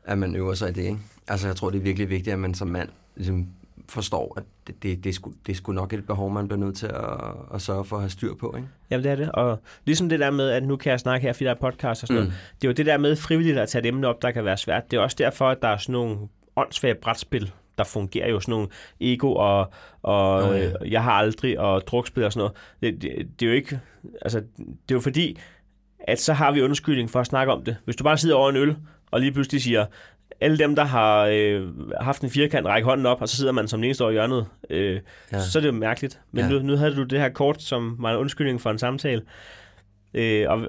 [0.04, 1.00] at man øver sig i det, ikke?
[1.28, 3.48] Altså, jeg tror, det er virkelig vigtigt, at man som mand ligesom
[3.90, 6.60] forstår, at det, det, det, er sgu, det er sgu nok et behov, man bliver
[6.60, 8.68] nødt til at, at sørge for at have styr på, ikke?
[8.90, 9.32] jamen, det er det.
[9.32, 12.04] Og ligesom det der med, at nu kan jeg snakke her, fordi der er podcast
[12.04, 12.28] og sådan mm.
[12.28, 12.40] noget.
[12.62, 14.58] Det er jo det der med frivilligt at tage et emne op, der kan være
[14.58, 14.92] svært.
[14.92, 16.18] Det er også derfor, at der er sådan nogle
[16.56, 18.68] åndssvage brætspil, der fungerer jo sådan nogle
[19.02, 20.64] ego og, og oh, ja.
[20.64, 20.74] ja.
[20.90, 22.94] jeg har aldrig og drukspil og sådan noget.
[22.94, 23.80] Det, det, det er jo ikke,
[24.22, 25.40] altså det er jo fordi,
[26.08, 27.78] at så har vi undskyldning for at snakke om det.
[27.86, 28.76] Hvis du bare sidder over en øl,
[29.12, 29.86] og lige pludselig siger,
[30.42, 31.68] alle dem, der har øh,
[32.02, 34.14] haft en firkant, række hånden op, og så sidder man som den eneste over i
[34.14, 35.00] hjørnet, øh,
[35.32, 35.40] Ja.
[35.40, 36.20] så er det jo mærkeligt.
[36.32, 36.52] Men Ja.
[36.52, 39.22] nu, nu havde du det her kort, som var en undskyldning for en samtale.
[40.14, 40.68] Øh, og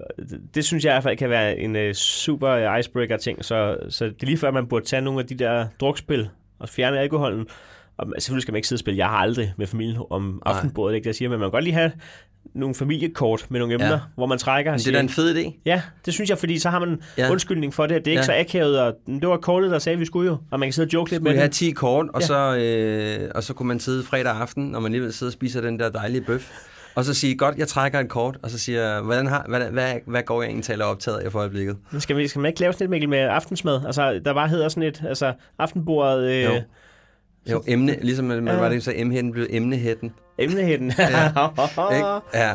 [0.55, 3.45] det synes jeg i hvert fald kan være en øh, super icebreaker ting.
[3.45, 6.69] Så, så det er lige før, man burde tage nogle af de der drukspil og
[6.69, 7.47] fjerne alkoholen.
[7.97, 8.99] Og selvfølgelig skal man ikke sidde og spille.
[8.99, 11.65] Jeg har aldrig med familien om aftenbordet, det ikke jeg siger, men man kan godt
[11.65, 11.93] lige have
[12.55, 13.99] nogle familiekort med nogle emner, Ja.
[14.15, 15.61] hvor man trækker og Men det er siger, da en fed idé.
[15.67, 17.25] Ja, det synes jeg, fordi så har man Ja.
[17.27, 17.31] ja.
[17.33, 17.97] undskyldning for det.
[18.05, 18.23] Det er ikke Ja.
[18.23, 20.37] så akavet, og det var kortet, der sagde, at vi skulle jo.
[20.51, 21.53] Og man kan sidde og joke lidt med have det.
[21.53, 22.27] 10 kort, og, Ja.
[22.27, 25.61] så, øh, og så kunne man sidde fredag aften, når man alligevel sidder og spiser
[25.61, 26.51] den der dejlige bøf.
[26.95, 29.93] og så sige, godt, jeg trækker et kort, og så siger, hvordan har, hvad, hvad,
[30.07, 31.77] hvad går jeg egentlig taler optaget af for øjeblikket?
[31.99, 33.81] Skal, vi, skal man ikke lave sådan et, Mikkel, med aftensmad?
[33.87, 36.31] Altså, der bare hedder sådan et, altså, aftenbordet...
[36.31, 36.51] Øh, Jo.
[37.47, 38.61] Jo, emne, ligesom man, man Ja.
[38.61, 40.11] var det, så emnehætten blev emnehætten.
[40.39, 40.87] Emnehætten.
[41.97, 42.07] Ikke?
[42.35, 42.55] Ja.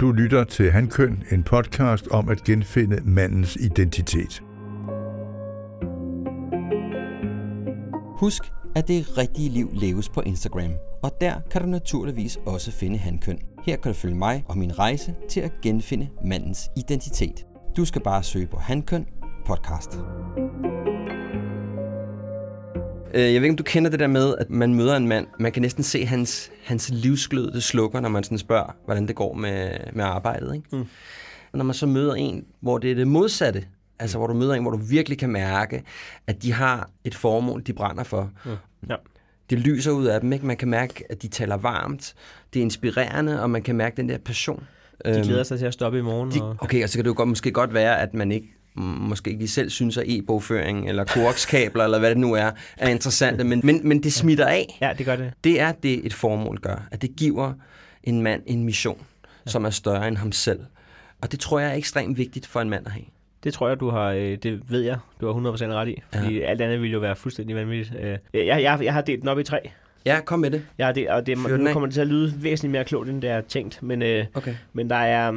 [0.00, 4.42] Du lytter til Hankøn, en podcast om at genfinde mandens identitet.
[8.16, 8.42] Husk,
[8.76, 10.70] at det rigtige liv leves på Instagram,
[11.02, 13.38] og der kan du naturligvis også finde hankøn.
[13.64, 17.46] Her kan du følge mig og min rejse til at genfinde mandens identitet.
[17.76, 19.06] Du skal bare søge på hankøn
[19.46, 19.98] podcast.
[23.14, 25.26] Øh, Jeg ved ikke, om du kender det der med, at man møder en mand,
[25.38, 29.16] man kan næsten se hans, hans livsglød, det slukker, når man sådan spørger, hvordan det
[29.16, 30.54] går med, med arbejdet.
[30.54, 30.68] Ikke?
[30.72, 30.86] Mm.
[31.52, 33.64] Og når man så møder en, hvor det er det modsatte,
[33.98, 35.82] altså hvor du møder en, hvor du virkelig kan mærke,
[36.26, 38.30] at de har et formål, de brænder for.
[38.44, 38.50] Mm.
[38.90, 38.96] Ja.
[39.50, 40.46] Det lyser ud af dem, ikke?
[40.46, 42.14] Man kan mærke, at de taler varmt,
[42.54, 44.64] det er inspirerende, og man kan mærke den der passion.
[45.04, 46.30] De glæder sig til at stoppe i morgen.
[46.30, 46.56] De, og...
[46.58, 49.48] okay, og så kan det jo godt, måske godt være, at man ikke måske ikke
[49.48, 53.88] selv synes, at e-bogføring eller koaxkabler, eller hvad det nu er, er interessante, men, men,
[53.88, 54.78] men det smitter af.
[54.80, 55.32] Ja, det gør det.
[55.44, 56.88] Det er det, et formål gør.
[56.90, 57.52] At det giver
[58.04, 58.98] en mand en mission,
[59.46, 59.50] ja.
[59.50, 60.60] som er større end ham selv.
[61.22, 63.04] Og det tror jeg er ekstremt vigtigt for en mand at have.
[63.44, 66.02] Det tror jeg, du har, øh, det ved jeg, du har 100% ret i.
[66.14, 66.46] Fordi ja.
[66.46, 67.96] alt andet ville jo være fuldstændig vanvittigt.
[68.00, 69.58] Øh, Jeg, jeg, jeg har delt den op i tre.
[70.06, 70.62] Ja, kom med det.
[70.78, 73.08] Jeg har delt, og det, Fyr nu kommer det til at lyde væsentligt mere klogt,
[73.08, 73.82] end det er tænkt.
[73.82, 74.54] Men, øh, Okay.
[74.72, 75.32] men der er,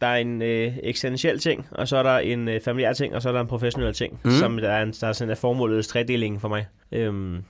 [0.00, 3.22] der er en øh, eksistentiel ting, og så er der en øh, familiær ting, og
[3.22, 4.30] så er der en professionel ting, Mm.
[4.30, 6.66] som der er, en, der er sådan en formålets tredeling for mig.
[6.92, 7.44] Øhm,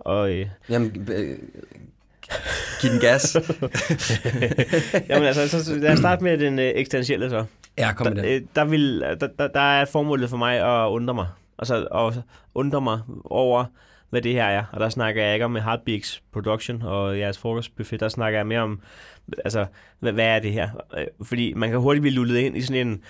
[0.00, 1.38] og øh, Jamen, øh,
[2.80, 3.36] giv den gas.
[5.08, 7.44] jamen altså, så, så lad os starte med den øh, eksistentielle så.
[7.78, 8.28] ja, kom med der, det.
[8.34, 11.26] øh, der, vil, der, der, der er formålet for mig at undre mig.
[11.58, 12.22] Altså at
[12.54, 13.64] undre mig over,
[14.10, 14.64] hvad det her er.
[14.72, 18.00] Og der snakker jeg ikke om Heartbeats Production og jeres frokostbuffet.
[18.00, 18.80] Der snakker jeg mere om,
[19.44, 19.66] altså,
[20.00, 20.68] hvad, hvad er det her?
[20.98, 23.02] Øh, Fordi man kan hurtigt blive lullet ind i sådan en,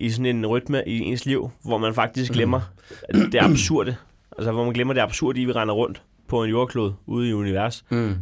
[0.00, 2.60] i sådan en rytme i ens liv, hvor man faktisk glemmer
[3.14, 3.30] mm.
[3.30, 3.96] det absurde.
[4.38, 7.28] Altså, hvor man glemmer det absurde i, at vi render rundt på en jordklode ude
[7.28, 7.84] i univers.
[7.90, 8.14] Mm.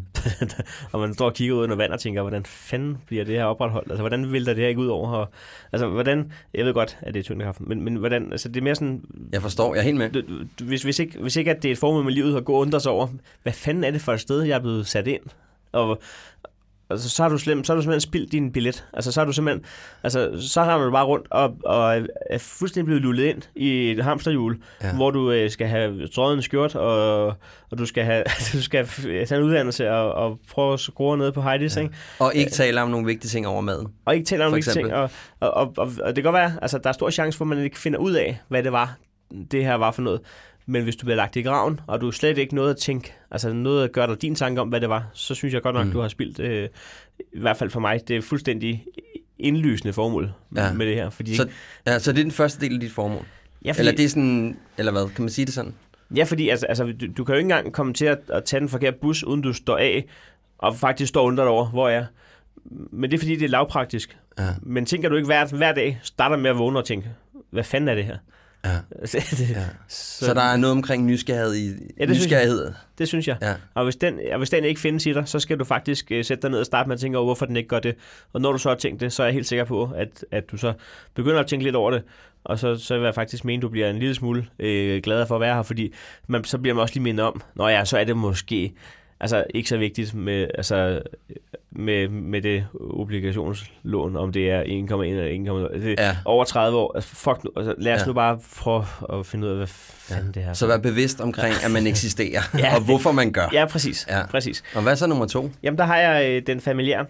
[0.92, 3.44] og man står og kigger ud under vand og tænker, hvordan fanden bliver det her
[3.44, 3.90] opretholdt?
[3.90, 5.08] Altså, hvordan vælter det her ikke ud over?
[5.08, 5.28] Og,
[5.72, 8.64] altså, hvordan, jeg ved godt, at det er tyngdekraften, men, men hvordan, altså, det er
[8.64, 10.22] mere sådan, Jeg forstår, jeg er helt med.
[10.62, 12.58] hvis, hvis, ikke, hvis ikke at det er et formål med livet at gå og
[12.58, 13.08] undre sig over,
[13.42, 15.22] hvad fanden er det for et sted, jeg er blevet sat ind?
[15.72, 16.00] Og,
[16.90, 18.84] altså, så har du slem, så har du simpelthen spildt din billet.
[18.92, 19.64] Altså, så har du simpelthen,
[20.02, 21.96] altså, så render du bare rundt og, og
[22.30, 24.94] er fuldstændig blevet lullet ind i et hamsterhjul, Ja.
[24.94, 27.26] hvor du øh, skal have strøget en skjort, og,
[27.70, 28.86] og du skal have, du skal
[29.26, 31.82] tage en uddannelse og, og prøve at skrue ned på Heidi's, ja.
[31.82, 31.94] ikke?
[32.18, 33.88] Og ikke tale om nogle vigtige ting over maden.
[34.04, 34.92] Og ikke tale om vigtige ting.
[34.94, 37.44] Og, og, og, og, og det kan godt være, altså der er stor chance for,
[37.44, 38.96] at man ikke finder ud af, hvad det var,
[39.50, 40.20] det her var for noget.
[40.66, 43.53] Men hvis du bliver lagt i graven, og du slet ikke noget at tænke, altså
[43.53, 45.87] noget at gøre dig din tanke om, hvad det var, så synes jeg godt nok,
[45.87, 45.92] Mm.
[45.92, 46.68] du har spildt, øh,
[47.33, 48.85] i hvert fald for mig, det er fuldstændig
[49.38, 50.64] indlysende formål Ja.
[50.66, 50.72] ja.
[50.72, 51.11] med det her.
[51.11, 51.48] Fordi, Så,
[51.87, 53.27] ja, så det er den første del af dit formål.
[53.64, 55.74] ja, fordi, Eller det er sådan, eller hvad, kan man sige det sådan?
[56.16, 58.61] ja, fordi altså, altså, du, du kan jo ikke engang komme til at, at tage
[58.61, 60.05] den forkerte bus, uden du står af,
[60.59, 62.07] og faktisk står under dig over, hvor jeg er.
[62.92, 64.16] Men det er fordi, det er lavpraktisk.
[64.38, 64.48] Ja.
[64.62, 67.09] Men tænker du ikke hver, hver dag, starter med at vågne og tænke,
[67.50, 68.16] hvad fanden er det her?
[68.64, 68.70] Ja.
[69.03, 69.64] det, Ja.
[69.88, 71.70] Så, så der er noget omkring nysgerrighed i Ja,
[72.07, 72.40] det synes jeg.
[72.40, 72.72] nysgerrighed.
[72.98, 73.37] det synes jeg.
[73.42, 73.55] Ja.
[73.74, 76.24] Og hvis, den, og hvis den ikke findes i dig, så skal du faktisk øh,
[76.24, 77.94] sætte dig ned og starte med at tænke over, hvorfor den ikke gør det.
[78.33, 80.50] Og når du så har tænkt det, så er jeg helt sikker på, at, at
[80.53, 80.72] du så
[81.14, 82.03] begynder at tænke lidt over det.
[82.44, 85.27] Og så, så vil jeg faktisk mene, at du bliver en lille smule øh, gladere
[85.27, 85.92] for at være her, fordi
[86.27, 88.72] man, så bliver man også lige mindet om, når ja, så er det måske
[89.24, 91.02] altså, ikke så vigtigt med, altså,
[91.70, 94.68] med, med det obligationslån, om det er 1,1
[95.02, 95.78] eller 1,0.
[95.78, 96.16] Det, Ja.
[96.24, 96.92] Over 30 år.
[96.94, 97.50] Altså, fuck nu.
[97.56, 98.06] Altså, lad os Ja.
[98.06, 100.54] nu bare prøve at finde ud af, hvad fanden det her er.
[100.54, 102.74] Så vær bevidst omkring, at man eksisterer, Ja.
[102.76, 103.48] og hvorfor man gør.
[103.52, 104.06] Ja, præcis.
[104.08, 104.18] Ja.
[104.18, 104.26] Ja.
[104.26, 104.62] præcis.
[104.74, 105.50] Og hvad er så nummer to?
[105.62, 107.06] Jamen, der har jeg øh, den familiære.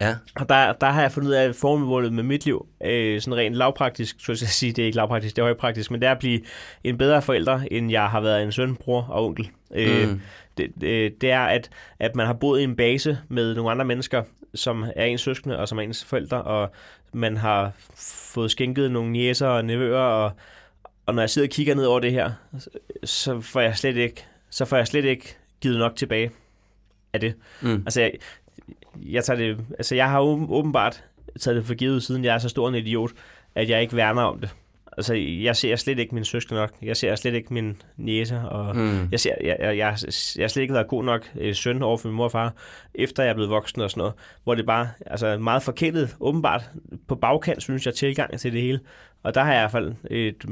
[0.00, 0.14] Ja.
[0.36, 3.54] Og der, der har jeg fundet ud af formålet med mit liv, øh, sådan rent
[3.54, 6.12] lavpraktisk, så jeg skal sige, det er ikke lavpraktisk, det er højpraktisk, men det er
[6.12, 6.40] at blive
[6.84, 9.48] en bedre forælder, end jeg har været en søn, bror og onkel.
[9.74, 10.20] Øh, Mm.
[10.56, 13.84] Det, det, det er, at, at man har boet i en base med nogle andre
[13.84, 14.22] mennesker,
[14.54, 16.70] som er ens søskende og som er ens forældre, og
[17.12, 17.72] man har
[18.34, 20.32] fået skænket nogle næser og nevøer, og,
[21.06, 22.32] og når jeg sidder og kigger ned over det her,
[23.04, 26.30] så får jeg slet ikke, så får jeg slet ikke givet nok tilbage
[27.12, 27.34] af det.
[27.62, 27.72] Mm.
[27.74, 28.12] Altså, jeg,
[28.96, 31.04] jeg, tager det, altså, jeg har åben- åbenbart
[31.40, 33.10] taget det for givet, siden jeg er så stor en idiot,
[33.54, 34.50] at jeg ikke værner om det.
[34.96, 36.70] Altså, jeg ser slet ikke min søskende nok.
[36.82, 39.08] Jeg ser slet ikke min næse, og Mm.
[39.12, 39.96] jeg, ser, jeg, jeg, jeg,
[40.36, 42.52] jeg har slet ikke været god nok øh, søn over for min mor og far,
[42.94, 46.70] efter jeg er blevet voksen og sådan noget, hvor det bare altså meget forkælet, åbenbart
[47.08, 48.80] på bagkant, synes jeg, tilgang til det hele.
[49.22, 50.44] Og der har jeg i hvert fald et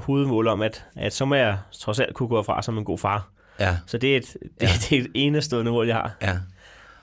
[0.00, 2.98] hovedmål om, at, at så må jeg trods alt kunne gå fra som en god
[2.98, 3.28] far.
[3.60, 4.66] Ja, Så det er et, det, ja.
[4.90, 6.16] det er et enestående mål, jeg har.
[6.22, 6.32] ja.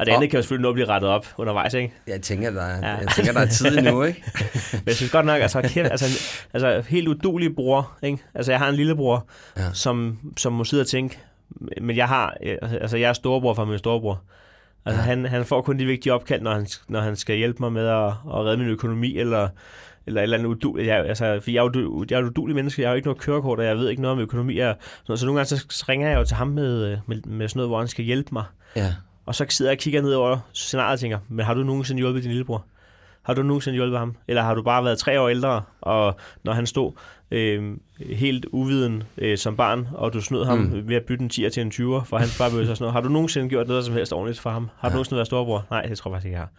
[0.02, 1.94] Og det andet kan jo selvfølgelig nå blive rettet op undervejs, ikke?
[2.08, 2.96] Jeg tænker, der er, Ja.
[2.96, 4.24] jeg tænker, der er tid nu, ikke?
[4.72, 6.06] Men jeg synes godt nok, altså, kæft, altså,
[6.54, 8.18] altså helt udulig bror, ikke?
[8.34, 9.74] Altså, jeg har en lillebror, ja.
[9.74, 11.20] Som, som må sidde og tænke,
[11.82, 14.22] men jeg har, altså, jeg er storebror for min storebror.
[14.86, 15.06] Altså, ja.
[15.06, 17.88] han, han får kun de vigtige opkald, når han, når han skal hjælpe mig med
[17.88, 18.14] at, at
[18.46, 19.48] redde min økonomi, eller,
[20.08, 20.88] eller et eller andet uduligt.
[20.88, 23.08] Jeg, altså, for jeg er, jo, jeg er et udulig menneske, jeg har jo ikke
[23.08, 24.58] noget kørekort, og jeg ved ikke noget om økonomi.
[24.58, 27.58] Og, så, så nogle gange så ringer jeg jo til ham med, med, med sådan
[27.60, 28.44] noget, hvor han skal hjælpe mig.
[28.76, 28.94] Ja.
[29.32, 32.00] Og så sidder jeg og kigger ned over scenariet og tænker, men har du nogensinde
[32.00, 32.65] hjulpet din lillebror?
[33.24, 34.15] Har du nogensinde hjulpet ham?
[34.28, 36.91] Eller har du bare været tre år ældre, og når han stod
[37.32, 40.88] øh, helt uviden øh, som barn, og du snød ham mm.
[40.88, 42.94] Ved at bytte en 10'er til en 20'er for hans bare og sådan noget.
[42.94, 44.70] Har du nogensinde gjort noget som helst ordentligt for ham?
[44.78, 44.96] Har du Ja.
[44.96, 45.65] nogensinde været storebror?
[45.72, 46.52] Nej, det tror jeg faktisk ikke, jeg har.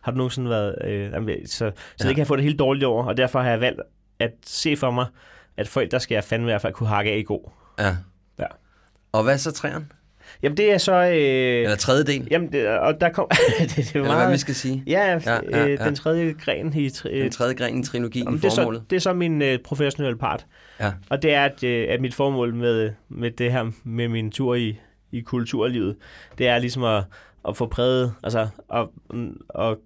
[0.00, 0.74] Har du nogensinde været...
[0.84, 1.12] Øh,
[1.46, 1.70] så så Ja.
[1.98, 3.80] det kan jeg få det helt dårligt over, og derfor har jeg valgt
[4.18, 5.06] at se for mig,
[5.56, 7.50] at forældre skal jeg fandme i hvert fald kunne hakke af i god.
[7.78, 7.96] ja.
[8.38, 8.46] Ja.
[9.12, 9.86] Og hvad så træerne?
[10.42, 10.92] Jamen det er så...
[10.92, 12.28] Øh, Eller tredje del?
[12.30, 13.28] Jamen, det, og der kom...
[13.58, 14.82] det, det er Eller meget, hvad vi skal sige?
[14.86, 15.84] Ja, Ja, ja, ja, øh, ja.
[15.84, 16.88] den tredje gren i...
[16.88, 19.58] Tri- Den tredje gren i trilogien, Jamen, det, er så, det er så min øh,
[19.58, 20.46] professionelle part.
[20.80, 20.92] Ja.
[21.10, 24.54] Og det er, at, øh, at mit formål med, med det her, med min tur
[24.54, 24.78] i,
[25.12, 25.96] i kulturlivet,
[26.38, 27.04] det er ligesom at,
[27.48, 28.92] at få præget, altså, og,
[29.48, 29.78] og,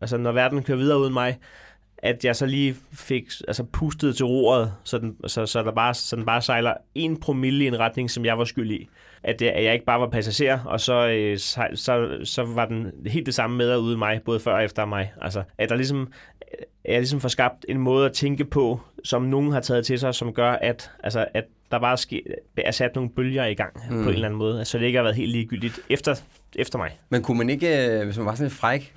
[0.00, 1.38] altså når verden kører videre uden mig,
[1.98, 5.94] at jeg så lige fik altså, pustet til roret, så den, så, så, der bare,
[5.94, 8.88] så den bare sejler en promille i en retning, som jeg var skyld i.
[9.24, 12.66] At, det, at jeg ikke bare var passager, og så, øh, så, så, så var
[12.66, 15.12] den helt det samme med og uden mig, både før og efter mig.
[15.20, 16.12] Altså, at der ligesom,
[16.84, 19.98] at jeg ligesom får skabt en måde at tænke på, som nogen har taget til
[19.98, 22.22] sig, som gør, at, altså, at der bare ske,
[22.56, 24.02] er sat nogle bølger i gang mm.
[24.02, 26.14] på en eller anden måde, så det ikke har været helt ligegyldigt efter,
[26.56, 26.90] efter mig.
[27.08, 28.94] Men kunne man ikke, øh, hvis man var sådan lidt fræk,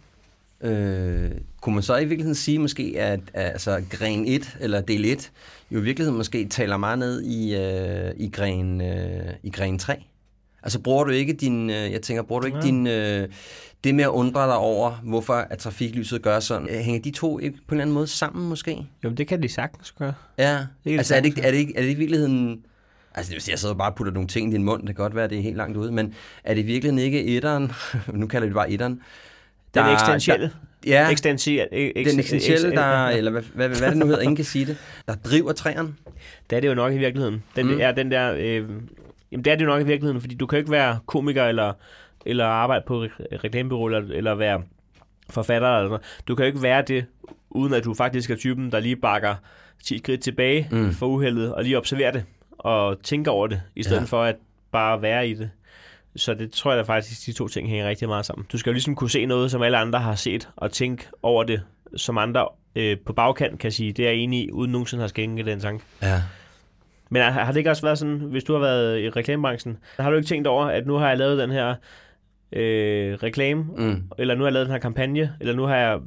[0.61, 5.05] øh, kunne man så i virkeligheden sige måske, at, at altså, gren 1 eller del
[5.05, 5.31] 1
[5.71, 10.03] jo i virkeligheden måske taler meget ned i, øh, i, gren, øh, i gren 3?
[10.65, 12.63] Altså bruger du ikke din, øh, jeg tænker, bruger du ikke Ja.
[12.63, 13.27] din, øh,
[13.83, 17.39] det med at undre dig over, hvorfor at trafiklyset gør sådan, øh, hænger de to
[17.39, 18.87] ikke på en eller anden måde sammen måske?
[19.03, 20.13] Jo, det kan de sagtens gøre.
[20.37, 22.61] Ja, Det altså er det, ikke, er, det ikke, er det i virkeligheden...
[23.15, 24.81] Altså, det vil sige, jeg sidder og bare og putter nogle ting i din mund,
[24.87, 27.25] det kan godt være, det er helt langt ude, men er det i virkeligheden ikke
[27.25, 27.71] etteren,
[28.13, 29.01] nu kalder vi det bare etteren,
[29.73, 30.45] Den eksistentielle.
[30.45, 34.45] Der, ja, Eksistentiel, den eksistentielle, der, eller hvad, hvad, hvad det nu hedder, ingen kan
[34.45, 35.93] sige det, der driver træerne.
[36.49, 37.43] Det er det jo nok i virkeligheden.
[37.55, 37.79] Den mm.
[37.81, 38.33] er den der...
[38.37, 38.69] Øh,
[39.35, 41.73] jamen, det er det jo nok i virkeligheden, fordi du kan ikke være komiker eller,
[42.25, 44.61] eller arbejde på re- reklamebureau eller, eller være
[45.29, 46.03] forfatter eller noget.
[46.27, 47.05] Du kan jo ikke være det,
[47.49, 49.35] uden at du faktisk er typen, der lige bakker
[49.83, 50.91] 10 skridt tilbage Mm.
[50.91, 54.05] for uheldet, og lige observerer det, og tænker over det, i stedet ja.
[54.05, 54.35] for at
[54.71, 55.49] bare være i det.
[56.15, 58.45] Så det tror jeg da faktisk, de to ting hænger rigtig meget sammen.
[58.51, 61.43] Du skal jo ligesom kunne se noget, som alle andre har set, og tænke over
[61.43, 61.61] det,
[61.97, 65.07] som andre øh, på bagkant kan sige, det er jeg enig i, uden nogensinde har
[65.07, 65.85] skænket den tanke.
[66.01, 66.21] Ja.
[67.09, 70.15] Men har det ikke også været sådan, hvis du har været i reklamebranchen, har du
[70.15, 71.75] ikke tænkt over, at nu har jeg lavet den her
[72.51, 74.03] øh, reklame, Mm.
[74.17, 75.99] eller nu har jeg lavet den her kampagne, eller nu har jeg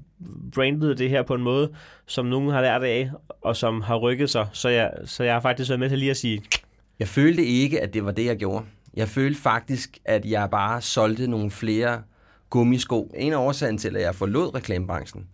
[0.54, 1.70] brandet det her på en måde,
[2.06, 3.11] som nogen har lært af,
[3.42, 6.11] og som har rykket sig, så jeg, så jeg har faktisk været med til lige
[6.11, 6.42] at sige,
[6.98, 8.64] Jeg følte ikke, at det var det, jeg gjorde.
[8.94, 12.02] Jeg følte faktisk, at jeg bare solgte nogle flere
[12.50, 13.12] gummisko.
[13.16, 15.26] En af årsagen til, at jeg forlod reklamebranchen,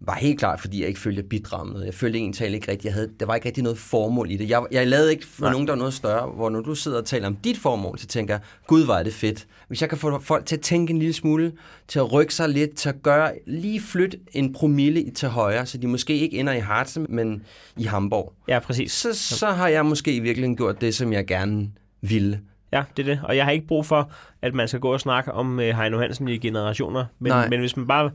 [0.00, 1.86] var helt klart, fordi jeg ikke følte, at jeg noget.
[1.86, 4.50] Jeg følte egentlig ikke rigtigt, jeg havde, der var ikke rigtig noget formål i det.
[4.50, 5.52] Jeg, jeg lavede ikke for Nej.
[5.52, 8.06] nogen, der var noget større, hvor når du sidder og taler om dit formål, så
[8.06, 9.46] tænker jeg, gud, er det fedt.
[9.68, 11.52] Hvis jeg kan få folk til at tænke en lille smule,
[11.88, 15.78] til at rykke sig lidt, til at gøre, lige flytte en promille til højre, så
[15.78, 17.42] de måske ikke ender i Harzen, men
[17.76, 18.32] i Hamburg.
[18.48, 18.92] ja, præcis.
[18.92, 22.40] Så, så har jeg måske i virkeligheden gjort det, som jeg gerne ville.
[22.72, 23.20] Ja, det er det.
[23.24, 24.10] Og jeg har ikke brug for,
[24.42, 27.04] at man skal gå og snakke om øh, Heino Hansen i generationer.
[27.18, 27.48] Men, Nej.
[27.48, 28.10] men hvis man bare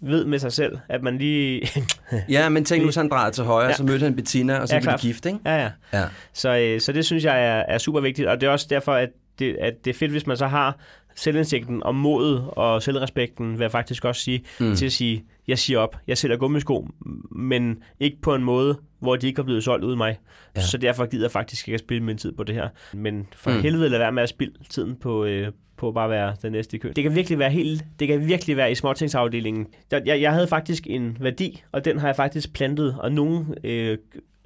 [0.00, 1.68] ved med sig selv, at man lige...
[2.28, 3.72] Ja, men tænk nu, så han drejede til højre, ja.
[3.72, 5.38] Så mødte han Bettina, og så Ja, blev de gift, ikke?
[5.46, 5.70] ja, ja.
[5.92, 6.04] Ja.
[6.32, 8.92] Så, øh, så det synes jeg er, er super vigtigt, og det er også derfor,
[8.94, 10.78] at det, at det er fedt, hvis man så har
[11.14, 14.74] selvindsigten og modet og selvrespekten, vil jeg faktisk også sige, Mm.
[14.74, 16.88] til at sige, jeg siger op, jeg sælger gummisko,
[17.30, 20.18] men ikke på en måde, hvor de ikke er blevet solgt uden mig.
[20.56, 20.60] Ja.
[20.60, 22.68] Så derfor gider jeg faktisk ikke at spille min tid på det her.
[22.92, 23.60] Men for mm.
[23.60, 26.76] helvede lad være med at spille tiden på, øh, på at bare være den næste
[26.76, 26.94] i køen.
[26.96, 29.66] Det kan virkelig være helt, det kan virkelig være i småtingsafdelingen.
[29.90, 33.54] Der, jeg, jeg havde faktisk en værdi, og den har jeg faktisk plantet, og nogen
[33.64, 33.98] øh,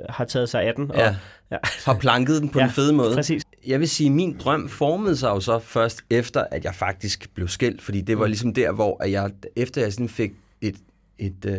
[0.09, 0.90] har taget sig af den.
[0.90, 1.16] Og, ja.
[1.51, 1.57] ja.
[1.87, 3.14] Har planket den på ja, en fed måde.
[3.14, 3.43] Præcis.
[3.66, 7.35] Jeg vil sige, at min drøm formede sig jo så først efter, at jeg faktisk
[7.35, 7.83] blev skilt.
[7.83, 8.29] Fordi det var Mm.
[8.29, 10.77] ligesom der, hvor at jeg, efter jeg sådan fik et,
[11.19, 11.55] et, øh,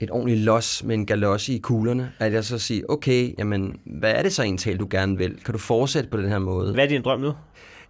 [0.00, 4.12] et ordentligt los med en galoche i kuglerne, at jeg så siger, okay, jamen, hvad
[4.12, 5.36] er det så egentlig, du gerne vil?
[5.44, 6.72] Kan du fortsætte på den her måde?
[6.74, 7.32] Hvad er din drøm nu?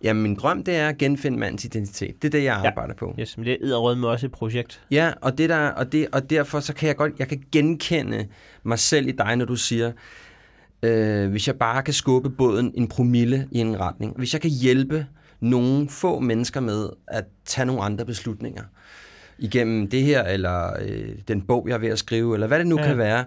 [0.02, 2.22] Jamen, min drøm, det er at genfinde mandens identitet.
[2.22, 2.68] Det er det, jeg Ja.
[2.68, 3.14] arbejder på.
[3.20, 4.82] Yes, men det er med også et projekt.
[4.90, 8.26] Ja, og, det der, og, det, og derfor så kan jeg godt jeg kan genkende
[8.62, 9.92] mig selv i dig, når du siger,
[10.82, 14.50] øh, hvis jeg bare kan skubbe båden en promille i en retning, hvis jeg kan
[14.50, 15.06] hjælpe
[15.40, 18.62] nogle få mennesker med at tage nogle andre beslutninger
[19.38, 22.66] igennem det her, eller øh, den bog, jeg er ved at skrive, eller hvad det
[22.66, 22.82] nu Ja.
[22.82, 22.88] ja.
[22.88, 23.24] kan være,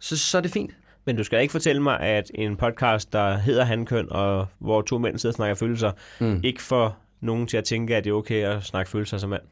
[0.00, 0.70] så, så er det fint.
[1.08, 4.98] Men du skal ikke fortælle mig, at en podcast, der hedder Handkøn, og hvor to
[4.98, 5.90] mænd sidder og snakker følelser,
[6.20, 6.40] Mm.
[6.44, 9.42] ikke får nogen til at tænke, at det er okay at snakke følelser som mand.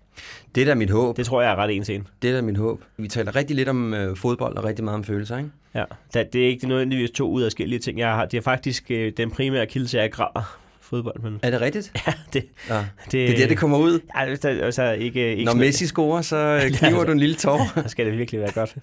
[0.55, 1.16] Det er da mit håb.
[1.16, 2.07] Det tror jeg er ret en til en.
[2.23, 2.83] Det er da mit håb.
[2.97, 5.51] Vi taler rigtig lidt om øh, fodbold og rigtig meget om følelser, ikke?
[5.75, 7.99] Ja, det er ikke nødvendigvis to ud af forskellige ting.
[7.99, 11.20] Jeg har, det er faktisk øh, den primære kilde til, at jeg græder fodbold.
[11.22, 11.92] Men, Er det rigtigt?
[12.07, 12.79] ja, det, Ja.
[13.05, 14.01] det, Det er der, det kommer ud.
[14.16, 17.35] Ja, altså, altså ikke, ikke Når sådan- Messi scorer, så øh, kniver du en lille
[17.37, 17.70] tår.
[17.83, 18.77] Så skal det virkelig være godt.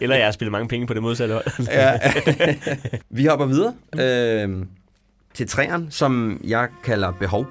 [0.00, 1.66] Eller jeg har spillet mange penge på det modsatte hold.
[1.70, 1.98] ja.
[3.10, 4.66] Vi hopper videre øh,
[5.34, 7.46] til træerne, som jeg kalder behov.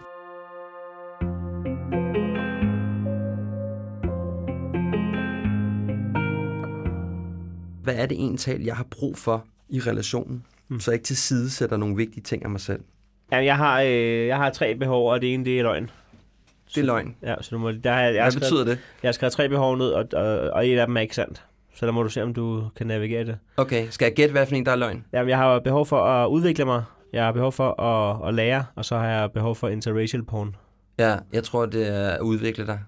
[7.84, 10.80] Hvad er det egentlig, jeg har brug for i relationen, Mm.
[10.80, 12.80] så jeg ikke til side sætter nogle vigtige ting af mig selv?
[13.32, 15.90] Ja, jeg, har, øh, jeg har tre behov, og det ene det er løgn.
[16.76, 17.16] Det er løgn.
[17.24, 18.80] Ja, så du må, der har, jeg, jeg, Hvad skrevet, betyder det?
[19.04, 21.44] jeg har skrevet tre behov ned, og, og, og et af dem er ikke sandt.
[21.76, 23.38] Så der må du se, om du kan navigere det.
[23.58, 25.06] Okay, skal jeg gætte, hvad for en, der er løgn?
[25.14, 26.84] Jamen, jeg har behov for at udvikle mig.
[27.14, 30.56] Jeg har behov for at, at lære, og så har jeg behov for interracial porn.
[31.00, 32.80] Ja, jeg tror, det er at udvikle dig.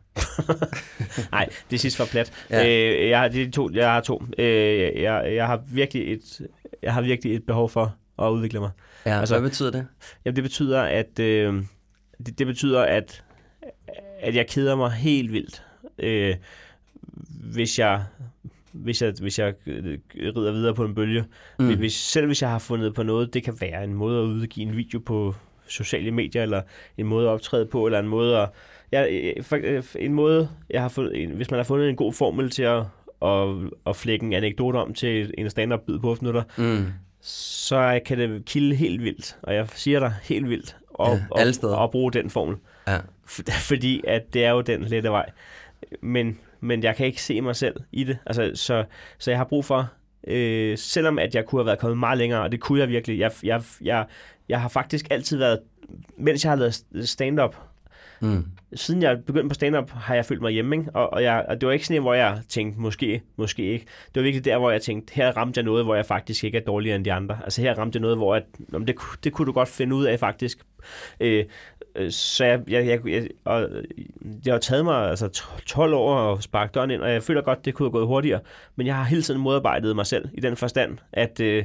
[1.31, 2.31] Nej, det sidste var plat.
[2.49, 2.67] Ja.
[2.67, 4.23] Øh, jeg, har, det er to, jeg har to.
[4.37, 6.41] Øh, jeg, jeg, har virkelig et,
[6.83, 8.69] jeg har virkelig et behov for at udvikle mig.
[9.05, 9.87] Ja, Altså- hvad betyder det?
[10.25, 11.63] Jamen, det betyder, at øh,
[12.25, 13.23] det, det betyder, at,
[14.19, 15.63] at jeg keder mig helt vildt,
[15.99, 16.35] øh,
[17.51, 18.03] hvis jeg
[18.71, 21.25] hvis jeg, hvis jeg øh, rider videre på en bølge.
[21.59, 21.77] Mm.
[21.77, 24.67] Hvis, selv hvis jeg har fundet på noget, det kan være en måde at udgive
[24.67, 25.35] en video på
[25.67, 26.61] sociale medier, eller
[26.97, 28.49] en måde at optræde på, eller en måde at...
[28.91, 32.49] Ja, øh, øh, en måde, jeg har fundet, hvis man har fundet en god formel
[32.49, 32.83] til at,
[33.25, 33.47] at,
[33.87, 36.85] at flække en anekdote om til en stand-up bid på 8 minutter, Mm.
[37.21, 41.53] Så kan det kilde helt vildt, og jeg siger dig helt vildt, og, Ja, alle
[41.53, 41.75] steder.
[41.75, 42.57] og, og bruge den formel.
[42.87, 42.97] Ja.
[43.25, 45.29] For- Fordi at det er jo den lette vej.
[46.01, 48.17] Men, men jeg kan ikke se mig selv i det.
[48.25, 48.83] Altså, så,
[49.17, 49.89] så jeg har brug for,
[50.27, 53.19] øh, selvom at jeg kunne have været kommet meget længere, og det kunne jeg virkelig.
[53.19, 54.05] Jeg, jeg, jeg,
[54.49, 55.59] jeg har faktisk altid været,
[56.17, 57.55] mens jeg har lavet stand-up,
[58.21, 58.45] Mm.
[58.73, 60.91] siden jeg begyndte på stand-up, har jeg følt mig hjemme, ikke?
[60.93, 63.85] Og, og, jeg, og det var ikke sådan en, hvor jeg tænkte, måske, måske ikke.
[64.05, 66.57] Det var virkelig der, hvor jeg tænkte, her ramte jeg noget, hvor jeg faktisk ikke
[66.57, 67.39] er dårligere end de andre.
[67.43, 70.05] Altså her ramte jeg noget, hvor jeg, om det, det kunne du godt finde ud
[70.05, 70.59] af faktisk.
[71.19, 71.45] Øh,
[71.95, 73.69] øh, så jeg, jeg, jeg, jeg, og
[74.43, 75.27] det har taget mig altså,
[75.65, 78.39] 12 år at sparke døren ind, og jeg føler godt, det kunne have gået hurtigere.
[78.75, 81.63] Men jeg har hele tiden modarbejdet mig selv i den forstand, at, øh,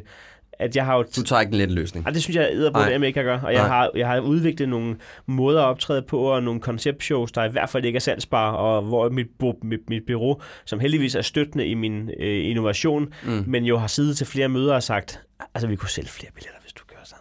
[0.59, 2.07] at jeg har jo Du tager ikke en let løsning.
[2.07, 3.41] ej, det synes jeg æder på det, jeg ikke kan gøre.
[3.45, 3.69] Og jeg Nej.
[3.69, 7.71] har, jeg har udviklet nogle måder at optræde på, og nogle konceptshows, der i hvert
[7.71, 9.27] fald ikke er salgsbare, og hvor mit,
[9.63, 13.45] mit, mit bureau, som heldigvis er støttende i min øh, innovation, Mm.
[13.47, 15.21] men jo har siddet til flere møder og sagt,
[15.55, 17.21] altså vi kunne sælge flere billetter, hvis du gør sådan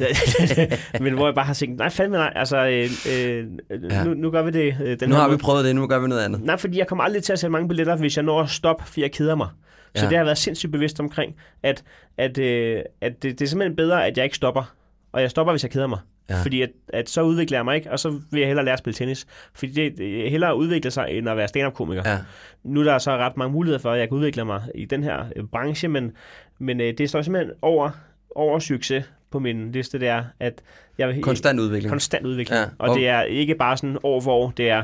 [1.04, 3.46] men hvor jeg bare har tænkt, nej fandme nej, altså øh, øh,
[3.90, 4.04] Ja.
[4.04, 5.38] nu, nu gør vi det øh, den Nu har vi måde.
[5.42, 6.42] prøvet det, nu gør vi noget andet.
[6.42, 8.84] Nej, fordi jeg kommer aldrig til at sælge mange billetter, hvis jeg når at stoppe,
[8.86, 9.48] fordi jeg keder mig.
[9.94, 10.08] Så Ja.
[10.08, 11.84] det har jeg været sindssygt bevidst omkring, at,
[12.18, 14.74] at, øh, at det, det er simpelthen bedre, at jeg ikke stopper.
[15.12, 15.98] Og jeg stopper, hvis jeg keder mig.
[16.30, 16.42] Ja.
[16.42, 18.78] Fordi at, at så udvikler jeg mig ikke, og så vil jeg hellere lære at
[18.78, 19.26] spille tennis.
[19.54, 22.02] Fordi det, er hellere udvikle sig, end at være stand-up-komiker.
[22.10, 22.18] Ja.
[22.64, 25.02] Nu er der så ret mange muligheder for, at jeg kan udvikle mig i den
[25.02, 26.12] her øh, branche, men,
[26.58, 27.90] men øh, det står simpelthen over,
[28.34, 30.62] over succes på min liste, det er, at
[30.98, 31.90] jeg vil Konstant udvikling.
[31.90, 32.58] konstant udvikling.
[32.60, 34.82] Ja, og- og det er ikke bare sådan år for år, det er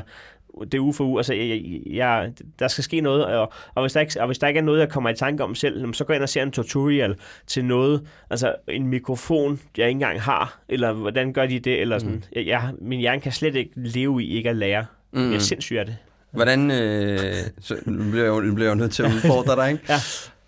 [0.65, 1.19] det er uge for uge.
[1.19, 4.47] Altså, jeg, jeg, der skal ske noget, og, og, hvis der ikke, og hvis der
[4.47, 6.43] ikke er noget, jeg kommer i tanke om selv, så går jeg ind og ser
[6.43, 7.15] en tutorial
[7.47, 11.99] til noget, altså en mikrofon, jeg ikke engang har, eller hvordan gør de det, eller
[11.99, 12.13] sådan.
[12.15, 12.23] Mm.
[12.35, 14.85] Jeg, jeg, min hjerne kan slet ikke leve i ikke at lære.
[15.11, 15.29] Mm.
[15.29, 15.97] Jeg er sindssyg af det.
[16.31, 17.19] Hvordan, øh,
[17.61, 19.83] så nu bliver jeg, jo- nu bliver jeg jo nødt til at udfordre dig, ikke?
[19.89, 19.95] Ja.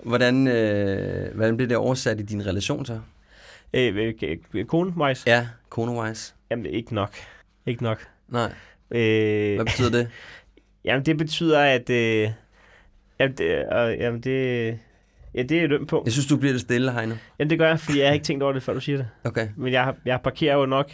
[0.04, 3.00] Hvordan, øh, hvordan bliver det oversat i din relation så?
[3.74, 4.14] Øh,
[4.54, 5.24] øh, kone-wise?
[5.28, 6.34] Ja, kone-wise.
[6.52, 7.12] Jamen, ikke nok.
[7.66, 8.00] Ikke nok.
[8.30, 8.52] Nej,
[8.92, 10.08] Øh, hvad betyder det?
[10.86, 11.90] Jamen, det betyder, at...
[11.90, 12.30] Øh,
[13.20, 14.78] jamen, det, øh, jamen, det,
[15.36, 16.02] ja, det er dømt på.
[16.06, 17.16] Jeg synes, du bliver lidt stille, Heino.
[17.40, 19.08] Jamen, det gør jeg, fordi jeg har ikke tænkt over det, før du siger det.
[19.24, 19.48] Okay.
[19.58, 20.92] Men jeg, jeg parkerer jo nok.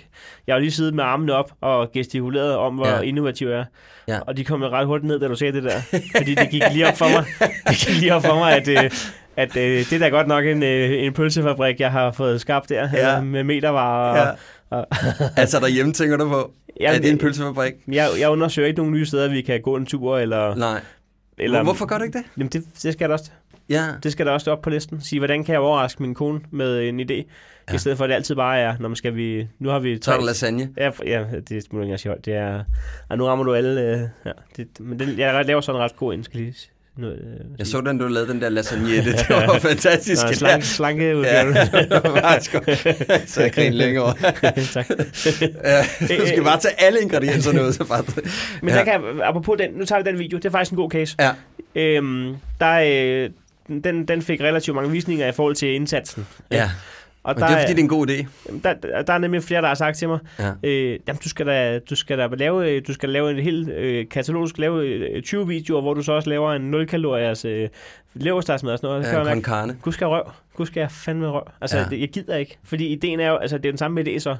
[0.48, 3.02] Jeg har lige siddet med armene op og gestikuleret om, hvor Ja.
[3.02, 3.66] innovativ jeg er.
[4.08, 4.20] Ja.
[4.20, 5.80] Og de kom jo ret hurtigt ned, da du sagde det der.
[6.18, 7.26] fordi det gik lige op for mig,
[7.68, 8.92] det gik lige op for mig at, øh,
[9.36, 12.70] at øh, det er da godt nok en, øh, en pølsefabrik, jeg har fået skabt
[12.70, 13.14] der, Ja.
[13.16, 13.22] ja.
[13.22, 14.18] med metervarer.
[14.22, 14.30] Ja.
[14.32, 14.38] Og,
[15.38, 17.74] Altså derhjemme tænker du på, Jamen, er det en pølsefabrik?
[17.88, 20.56] jeg, jeg undersøger ikke nogen nye steder, vi kan gå en tur, eller...
[20.56, 20.82] Nej.
[21.38, 22.26] eller Hvorfor gør du ikke det?
[22.38, 23.32] Jamen, det, det skal der også.
[23.70, 25.02] Ja, Det skal der også stå op på listen.
[25.02, 27.14] Sige, hvordan kan jeg overraske min kone med en idé?
[27.70, 27.76] Ja.
[27.76, 29.48] I stedet for, at det altid bare er, når man skal vi...
[29.60, 30.70] Nu har vi så er der lasagne.
[30.78, 32.26] Ja, ja det må ikke sige højt.
[32.26, 32.64] Det er...
[33.10, 33.82] Og nu rammer du alle...
[33.82, 36.56] Øh, ja, det, men den, jeg laver sådan en ret god en, skal lige,
[36.98, 39.12] noget, øh, Jeg så den, du lavede den der lasagnette.
[39.12, 40.42] Det var fantastisk.
[40.42, 43.30] Nå, Ja, det var meget skønt.
[43.30, 44.14] Så jeg griner længere.
[44.74, 44.90] tak.
[45.64, 45.82] Ja,
[46.18, 47.72] du skal bare tage alle ingredienserne ud.
[47.74, 48.04] Så bare...
[48.62, 48.76] Men Ja.
[48.80, 51.16] der kan, apropos den, nu tager vi den video, det er faktisk en god case.
[51.20, 51.32] Ja.
[51.76, 52.80] Øhm, der,
[53.26, 53.30] øh,
[53.84, 56.28] den, den fik relativt mange visninger i forhold til indsatsen.
[56.52, 56.70] ja.
[57.28, 58.28] Og Men det er fordi, det er en god idé.
[58.64, 60.52] der, der, der er nemlig flere, der har sagt til mig, Ja.
[60.64, 63.70] øh, jamen, du skal da, du skal da lave, øh, du skal lave en hel
[63.70, 66.88] øh, katalog, du skal lave øh, 20 videoer, hvor du så også laver en 0
[66.88, 67.70] kaloriers øh,
[68.14, 69.26] leverstegsmad og sådan noget.
[69.28, 69.76] Ja, con carne.
[69.82, 70.32] Gud skal røv.
[70.56, 71.44] Gud skal jeg fandme røv.
[71.62, 71.84] Altså, Ja.
[71.84, 71.90] ja.
[71.90, 72.58] det, jeg gider ikke.
[72.64, 74.36] Fordi ideen er jo, altså, det er den samme idé så.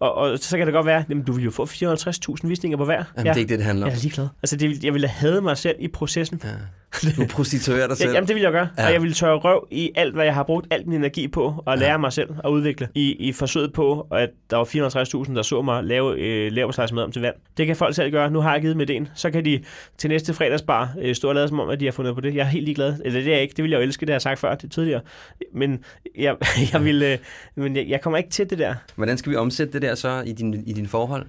[0.00, 2.84] Og, og så kan det godt være, jamen, du vil jo få 450.000 visninger på
[2.84, 3.04] hver.
[3.16, 3.90] Jamen, det er ikke det, det handler om.
[3.90, 4.28] Jeg er ligeglad.
[4.42, 6.40] Altså, det, vil- jeg ville have mig selv i processen.
[6.44, 6.48] Ja.
[7.16, 8.10] Du prostituerer dig selv.
[8.10, 8.68] Ja, jamen, det vil jeg gøre.
[8.78, 8.86] Ja.
[8.86, 11.64] Og jeg vil tørre røv i alt, hvad jeg har brugt al min energi på
[11.66, 11.96] at lære Ja.
[11.96, 12.88] mig selv at udvikle.
[12.94, 14.64] I, i forsøget på, at der var
[15.28, 17.34] 450.000, der så mig lave øh, leverpostejsmad om til vand.
[17.56, 18.30] Det kan folk selv gøre.
[18.30, 19.08] Nu har jeg givet dem idéen.
[19.14, 19.60] Så kan de
[19.98, 22.34] til næste fredagsbar øh, stå og lade som om, at de har fundet på det.
[22.34, 22.94] Jeg er helt ligeglad.
[23.04, 23.54] Eller det er jeg ikke.
[23.56, 25.00] Det vil jeg jo elske, det har jeg sagt før det tidligere.
[25.54, 25.84] Men
[26.18, 26.36] jeg,
[26.72, 27.18] jeg, vil, øh,
[27.54, 28.74] men jeg, jeg kommer ikke til det der.
[28.96, 31.26] Hvordan skal vi omsætte det der så i din, i din forhold?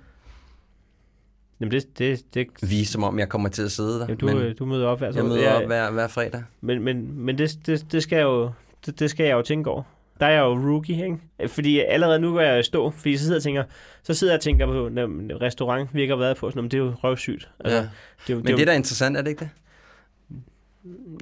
[1.59, 4.05] Jamen det, det, det, Vise som om, jeg kommer til at sidde der.
[4.05, 6.43] jamen, du, men men, du møder op hver jeg møder op hver, hver fredag.
[6.61, 8.51] Men, men, men det, det, det, skal jeg jo,
[8.85, 9.83] det, det skal jeg jo tænke over.
[10.19, 11.47] Der er jeg jo rookie, ikke?
[11.53, 13.63] Fordi allerede nu går jeg i stå, fordi så sidder jeg og tænker,
[14.03, 16.61] så sidder jeg og tænker på, en restaurant vi ikke har været på, sådan, "Nå,
[16.61, 17.49] men det er jo røvsygt.
[17.59, 17.81] Altså, Ja.
[17.83, 17.89] det
[18.29, 19.49] er jo, Men det er det er interessant, er det ikke det?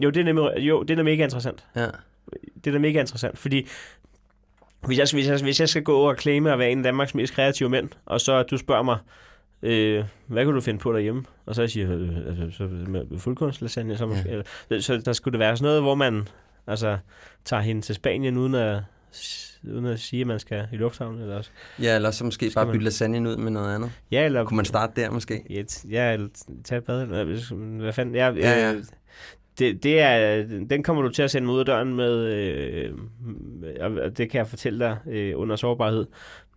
[0.03, 1.65] jo, det er nemlig, jo, det er mega interessant.
[1.75, 1.85] Ja.
[2.63, 3.67] Det er da mega interessant, fordi
[4.85, 7.15] hvis jeg, hvis jeg, hvis jeg skal gå og claime at være en af Danmarks
[7.15, 8.97] mest kreative mænd, og så du spørger mig,
[9.63, 11.23] øh, hvad kan du finde på derhjemme?
[11.45, 14.41] Og så siger jeg, øh, altså, så med fuldkornslasagne, så, måske, Ja.
[14.69, 16.27] eller, så der skulle det være sådan noget, hvor man
[16.67, 16.97] altså,
[17.45, 18.79] tager hende til Spanien, uden at,
[19.71, 21.21] uden at sige, at man skal i lufthavnen.
[21.21, 21.51] Eller også.
[21.81, 23.91] ja, eller så måske bare man- bytte lasagnen ud med noget andet.
[24.11, 24.43] Ja, eller...
[24.45, 25.43] Kunne man starte der måske?
[25.49, 26.27] Ja, ja, eller
[26.63, 27.01] tage et bad.
[27.01, 28.15] eller Hvad fanden?
[28.15, 28.75] Ja, Ja, ja, ja.
[29.59, 32.91] Det, det er, den kommer du til at sende mig ud af døren med, øh,
[33.79, 36.05] og det kan jeg fortælle dig øh, under sårbarhed.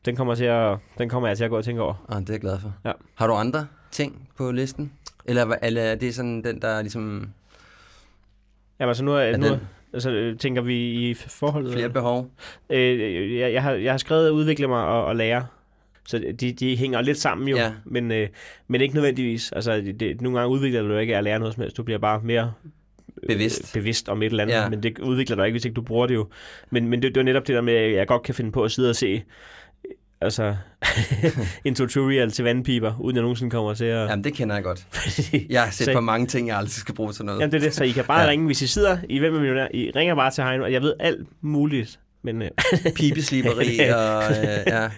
[0.05, 2.05] Den kommer, til at, den kommer jeg til at gå og tænke over.
[2.09, 2.75] Ah, det er jeg glad for.
[2.85, 2.93] Ja.
[3.15, 4.93] Har du andre ting på listen?
[5.25, 7.29] Eller, eller er det sådan den, der ligesom
[8.81, 9.61] Jamen, altså nu, er, er nu den
[9.93, 10.77] altså, øh, tænker vi
[11.11, 11.73] i forholdet.
[11.73, 12.31] flere behov?
[12.71, 15.47] Øh, jeg, jeg, har, jeg har skrevet udvikle mig og, og lære.
[16.09, 17.73] Så de, de hænger lidt sammen jo, Ja.
[17.85, 18.29] men, øh,
[18.69, 19.53] men ikke nødvendigvis.
[19.53, 21.77] Altså, det, det, nogle gange udvikler du ikke at lære noget som helst.
[21.77, 22.53] Du bliver bare mere
[23.23, 23.75] øh, Bevidst.
[23.75, 24.69] bevidst om et eller andet, Ja.
[24.69, 26.29] men det udvikler dig ikke, hvis ikke du bruger det jo.
[26.71, 28.63] Men, men det, det er netop det der med, at jeg godt kan finde på
[28.65, 29.21] at sidde og se øh,
[30.25, 30.57] altså,
[31.65, 34.09] en tutorial til vandpiber, uden jeg nogensinde kommer til at...
[34.11, 34.87] Jamen, det kender jeg godt.
[35.51, 37.41] Jeg har set Så- på mange ting, jeg aldrig skal bruge til noget.
[37.41, 38.29] Jamen det er det, så I kan bare Ja.
[38.29, 40.83] ringe, hvis I sidder i Hvem er millionær, I ringer bare til Heino, og jeg
[40.83, 42.43] ved alt muligt, men...
[42.43, 42.51] Øh,
[42.97, 44.89] Pibesliberi og øh, ja,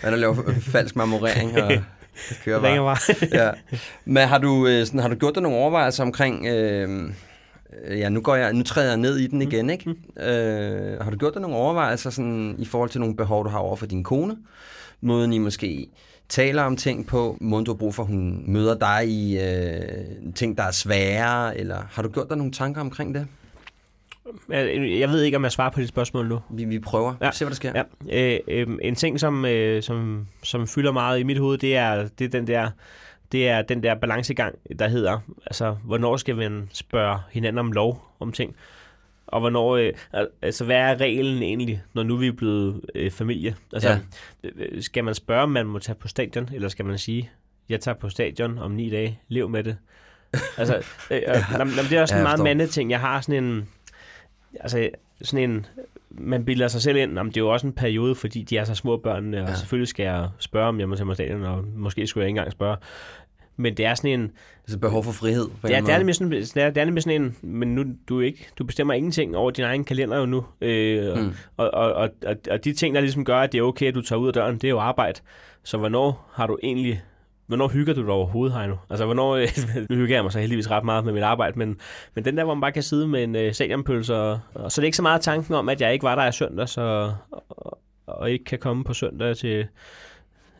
[0.00, 1.82] hvad der laver falsk marmorering og det
[2.44, 2.76] kører bare.
[2.78, 3.44] bare.
[3.44, 3.50] Ja.
[4.04, 6.46] Men har du, øh, sådan, har du gjort dig nogle overvejelser omkring...
[6.46, 7.10] Øh, øh,
[7.88, 9.90] ja, nu, går jeg, nu træder jeg ned i den igen, ikke?
[10.20, 13.58] Øh, har du gjort dig nogle overvejelser sådan, i forhold til nogle behov, du har
[13.58, 14.36] over for din kone?
[15.00, 15.88] Måden I måske
[16.28, 20.56] taler om ting på, måden du har brug for, hun møder dig i øh, ting,
[20.58, 23.26] der er svære, eller har du gjort dig nogle tanker omkring det?
[24.98, 26.40] Jeg ved ikke, om jeg svarer på dit spørgsmål nu.
[26.50, 27.14] Vi, vi prøver.
[27.20, 27.26] Ja.
[27.26, 27.32] Ja.
[27.32, 27.72] Se, hvad der sker.
[28.08, 31.76] Ja, øh, øh, en ting, som, øh, som, som fylder meget i mit hoved, det
[31.76, 32.70] er, det er den der
[33.32, 38.04] det er den der balancegang, der hedder, altså, hvornår skal man spørge hinanden om lov
[38.20, 38.56] om ting?
[39.26, 43.10] Og hvornår, øh, al- altså, hvad er reglen egentlig, når nu vi er blevet øh,
[43.10, 43.56] familie?
[43.72, 43.98] Altså, Ja.
[44.44, 44.80] ja.
[44.80, 47.30] skal man spørge, om man må tage på stadion, eller skal man sige,
[47.68, 49.76] jeg tager på stadion om ni dage, lev med det?
[50.58, 51.64] Altså, øh, øh, ja.
[51.64, 52.90] det er også Ja, en meget mandeting.
[52.90, 53.68] Jeg har sådan en,
[54.60, 54.88] altså,
[55.22, 55.66] sådan en,
[56.10, 58.64] man bilder sig selv ind, om det er jo også en periode, fordi de er
[58.64, 59.48] så små børnene, og Ja.
[59.48, 59.54] ja.
[59.56, 62.38] selvfølgelig skal jeg spørge, om jeg må tage mig stadion, og måske skulle jeg ikke
[62.38, 62.76] engang spørge.
[63.56, 64.30] Men det er sådan en,
[64.64, 65.48] Altså behov for frihed.
[65.60, 67.84] På en det er, nemlig sådan, det er, det er nemlig sådan en, men nu,
[68.08, 70.44] du, er ikke, du bestemmer ingenting over din egen kalender jo nu.
[70.60, 71.32] Øh, mm.
[71.56, 73.94] og, og, og, og, og de ting, der ligesom gør, at det er okay, at
[73.94, 75.20] du tager ud af døren, det er jo arbejde.
[75.64, 77.02] Så hvornår har du egentlig
[77.50, 78.76] Hvornår hygger du dig overhovedet, Heino?
[78.90, 79.36] Altså, hvornår...
[79.90, 81.76] nu hygger jeg mig så heldigvis ret meget med mit arbejde, men,
[82.14, 84.80] men den der, hvor man bare kan sidde med en øh, stadionpølse, og, og, så
[84.80, 87.12] er det ikke så meget tanken om, at jeg ikke var der i søndag, så,
[87.30, 89.66] og, og ikke kan komme på søndag til,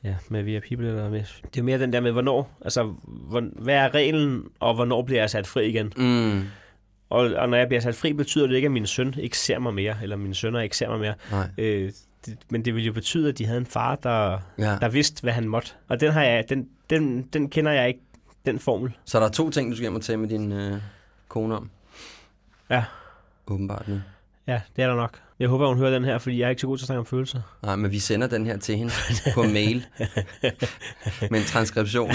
[0.04, 1.22] ja, med via people eller med.
[1.54, 5.20] Det er mere den der med, hvornår, altså, hvor, hvad er reglen, og hvornår bliver
[5.20, 5.92] jeg sat fri igen?
[5.96, 6.42] Mm.
[7.10, 9.58] Og, og når jeg bliver sat fri, betyder det ikke, at min søn ikke ser
[9.58, 11.14] mig mere, eller mine sønner ikke ser mig mere.
[11.30, 11.48] Nej.
[11.58, 11.90] Øh,
[12.26, 14.76] det, men det ville jo betyde, at de havde en far, der, Ja.
[14.80, 15.70] der vidste, hvad han måtte.
[15.88, 18.00] Og den, har jeg, den, den, den kender jeg ikke,
[18.46, 18.96] den formel.
[19.04, 20.82] Så der er to ting, du skal hjem og tale med din øh,
[21.28, 21.70] kone om?
[22.70, 22.84] Ja.
[23.46, 24.00] Åbenbart nu.
[24.46, 25.22] Ja, det er der nok.
[25.40, 26.98] Jeg håber, hun hører den her, fordi jeg er ikke så god til at snakke
[26.98, 27.40] om følelser.
[27.62, 28.92] Nej, men vi sender den her til hende
[29.34, 29.86] på mail
[31.30, 32.10] med en transkription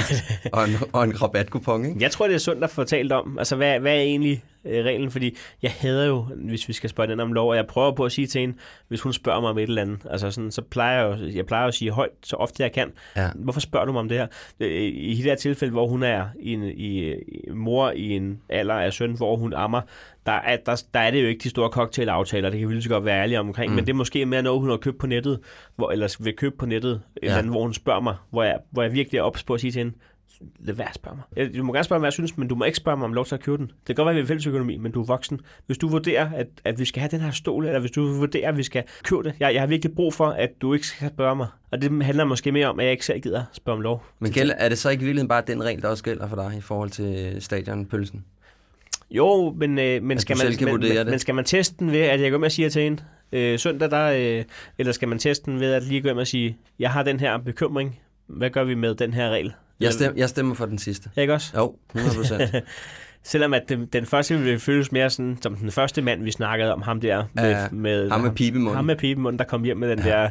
[0.53, 1.97] og en, og en rabatkupon, ikke?
[1.99, 3.37] Jeg tror, det er sundt at få talt om.
[3.37, 5.11] Altså, hvad, hvad er egentlig øh, reglen?
[5.11, 8.05] Fordi jeg hader jo, hvis vi skal spørge den om lov, og jeg prøver på
[8.05, 8.55] at sige til hende,
[8.87, 11.45] hvis hun spørger mig om et eller andet, altså sådan, så plejer jeg, jo, jeg
[11.45, 12.91] plejer at sige højt, så ofte jeg kan.
[13.15, 13.29] Ja.
[13.35, 14.27] Hvorfor spørger du mig om det her?
[14.59, 18.39] Øh, I det her tilfælde, hvor hun er i, en, i, i mor i en
[18.49, 19.81] alder af søn, hvor hun ammer,
[20.25, 22.83] der er, der, der er det jo ikke de store cocktailaftaler, det kan vi lige
[22.83, 23.75] så godt være ærlige omkring, mm.
[23.75, 25.39] men det er måske mere noget, hun har købt på nettet,
[25.75, 27.27] hvor, eller vil købe på nettet, ja.
[27.27, 29.61] eller andet, hvor hun spørger mig, hvor jeg, hvor jeg virkelig er ops på at
[29.61, 29.93] sige til hende,
[30.59, 31.55] lad være at spørge mig.
[31.55, 33.13] Du må gerne spørge mig, hvad jeg synes, men du må ikke spørge mig om
[33.13, 33.67] lov til at købe den.
[33.67, 35.41] Det kan godt være, at vi er fælles økonomi, men du er voksen.
[35.65, 38.49] Hvis du vurderer, at, at vi skal have den her stol, eller hvis du vurderer,
[38.49, 41.09] at vi skal købe det, jeg, jeg har virkelig brug for, at du ikke skal
[41.09, 41.47] spørge mig.
[41.71, 44.05] Og det handler måske mere om, at jeg ikke selv gider spørge om lov.
[44.19, 46.35] Men gælder, er det så ikke i virkeligheden bare den regel, der også gælder for
[46.35, 48.25] dig i forhold til stadionpølsen?
[49.11, 52.21] Jo, men, øh, men, skal man, men, men, men skal man teste den ved, at
[52.21, 54.43] jeg går med at sige til hende, øh, søndag der, øh,
[54.77, 57.19] eller skal man teste den ved at lige gå med at sige, jeg har den
[57.19, 59.53] her bekymring, hvad gør vi med den her regel?
[59.79, 61.09] Jeg stemmer, jeg stemmer for den sidste.
[61.17, 61.51] Ikke også?
[61.57, 62.59] Jo, 100%.
[63.23, 66.73] Selvom at den, den første ville føles mere sådan, som den første mand, vi snakkede
[66.73, 68.75] om, ham der med, Ja, med ham med pibemunden.
[68.75, 70.09] Ham med pibemunden, der kom hjem med den ja.
[70.09, 70.29] der,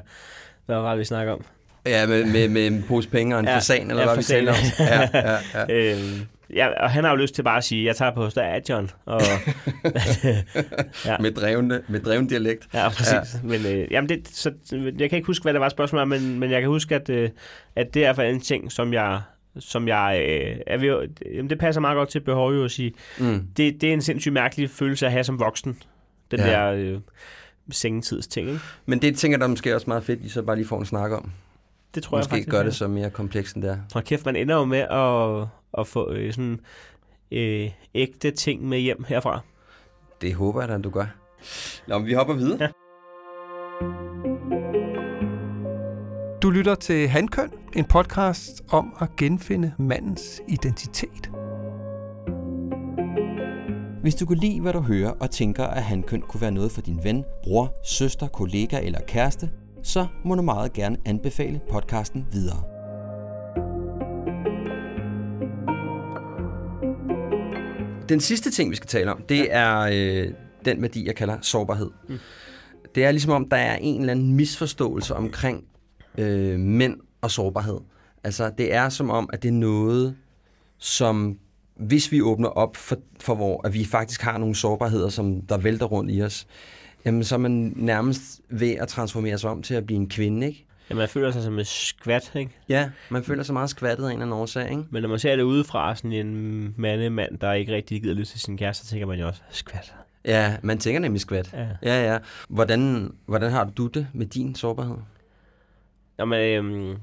[0.66, 1.44] hvad var det, vi snakker om?
[1.86, 4.22] Ja, med, med, med en pose penge og en Ja, fasan, eller ja, hvad vi
[4.22, 4.36] fasan.
[4.36, 4.58] taler om.
[4.86, 5.92] Ja, ja, ja.
[5.92, 6.20] Øhm,
[6.54, 8.90] ja, og han har jo lyst til bare at sige, jeg tager på stadion.
[9.06, 9.20] Og,
[11.06, 11.16] ja.
[11.20, 12.68] Med, drevne, med dreven dialekt.
[12.74, 13.12] Ja, præcis.
[13.12, 13.38] Ja.
[13.42, 14.52] Men, øh, jamen det, så,
[14.98, 17.10] jeg kan ikke huske, hvad det var spørgsmål om, men, men jeg kan huske, at,
[17.10, 17.30] øh,
[17.76, 19.20] at det er i hvert fald en ting, som jeg,
[19.58, 22.92] som jeg øh, er ved, jamen det passer meget godt til behov jo at sige.
[23.18, 23.42] Mm.
[23.56, 25.78] Det, det er en sindssygt mærkelig følelse at have som voksen.
[26.30, 26.46] Den Ja.
[26.46, 26.98] der øh,
[27.70, 28.60] sengetidssting, ikke?
[28.86, 30.86] Men det tænker der er måske også meget fedt, I så bare lige får en
[30.86, 31.30] snak om.
[31.94, 32.48] Det tror jeg Måske faktisk.
[32.48, 32.64] gør ja.
[32.64, 33.78] det så mere komplekst end det er.
[33.92, 35.48] Hold kæft, man ender jo med at,
[35.80, 36.60] at få øh, sådan
[37.30, 39.40] øh, ægte ting med hjem herfra.
[40.20, 41.06] Det håber jeg da, du gør.
[41.88, 42.58] Nå, men vi hopper videre.
[42.60, 42.68] Ja.
[46.42, 51.30] Du lytter til Handkøn, en podcast om at genfinde mandens identitet.
[54.02, 56.80] Hvis du kunne lide, hvad du hører, og tænker, at handkøn kunne være noget for
[56.80, 59.50] din ven, bror, søster, kollega eller kæreste,
[59.84, 62.62] så må du meget gerne anbefale podcasten videre.
[68.08, 71.90] Den sidste ting, vi skal tale om, det er øh, den værdi, jeg kalder sårbarhed.
[72.08, 72.18] Mm.
[72.94, 75.64] Det er ligesom om, der er en eller anden misforståelse omkring
[76.18, 77.78] øh, mænd og sårbarhed.
[78.24, 80.16] Altså, det er som om, at det er noget,
[80.78, 81.38] som
[81.76, 85.58] hvis vi åbner op for, for hvor at vi faktisk har nogle sårbarheder, som der
[85.58, 86.46] vælter rundt i os,
[87.04, 90.46] jamen så er man nærmest ved at transformere sig om til at blive en kvinde,
[90.46, 90.64] ikke?
[90.90, 92.50] Ja, man føler sig som en skvat, ikke?
[92.68, 94.84] Ja, man føler sig meget skvattet af en eller anden årsag, ikke?
[94.90, 98.40] Men når man ser det udefra, sådan en mandemand, der ikke rigtig gider lyst til
[98.40, 99.94] sin kæreste, så tænker man jo også, skvat.
[100.24, 101.50] Ja, man tænker nemlig skvat.
[101.52, 101.66] Ja.
[101.82, 102.18] Ja, ja.
[102.48, 104.96] Hvordan, hvordan har du det med din sårbarhed?
[106.18, 106.96] Jamen, øhm,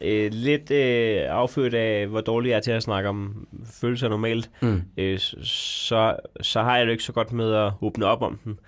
[0.00, 3.46] øh, lidt øh, affødt af, hvor dårlig jeg er til at snakke om
[3.80, 4.82] følelser normalt, Mm.
[4.96, 8.58] øh, så, så har jeg det ikke så godt med at åbne op om den.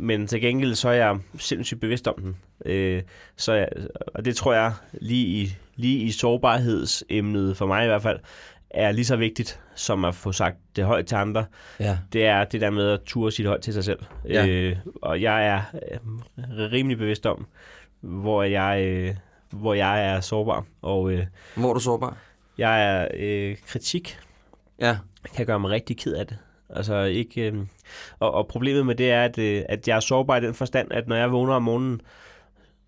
[0.00, 2.36] Men til gengæld så er jeg sindssygt bevidst om den.
[2.64, 3.02] Øh,
[3.36, 3.68] så jeg,
[4.06, 8.18] og det tror jeg lige i, lige i sårbarhedsemnet, for mig i hvert fald,
[8.70, 11.44] er lige så vigtigt som at få sagt det højt til andre.
[11.80, 11.98] Ja.
[12.12, 13.98] Det er det der med at ture sit højt til sig selv.
[14.28, 14.46] Ja.
[14.46, 15.60] Øh, og jeg er
[15.92, 15.98] øh,
[16.72, 17.46] rimelig bevidst om,
[18.00, 19.14] hvor jeg, øh,
[19.50, 20.64] hvor jeg er sårbar.
[20.82, 21.26] Og øh,
[21.56, 22.16] Hvor er du sårbar?
[22.58, 24.18] jeg er øh, kritik
[24.80, 24.96] Ja.
[25.36, 26.38] kan gøre mig rigtig ked af det.
[26.70, 27.54] Altså ikke, øh,
[28.18, 30.92] og, og problemet med det er, at, øh, at jeg er sårbar i den forstand,
[30.92, 32.00] at når jeg vågner om morgenen,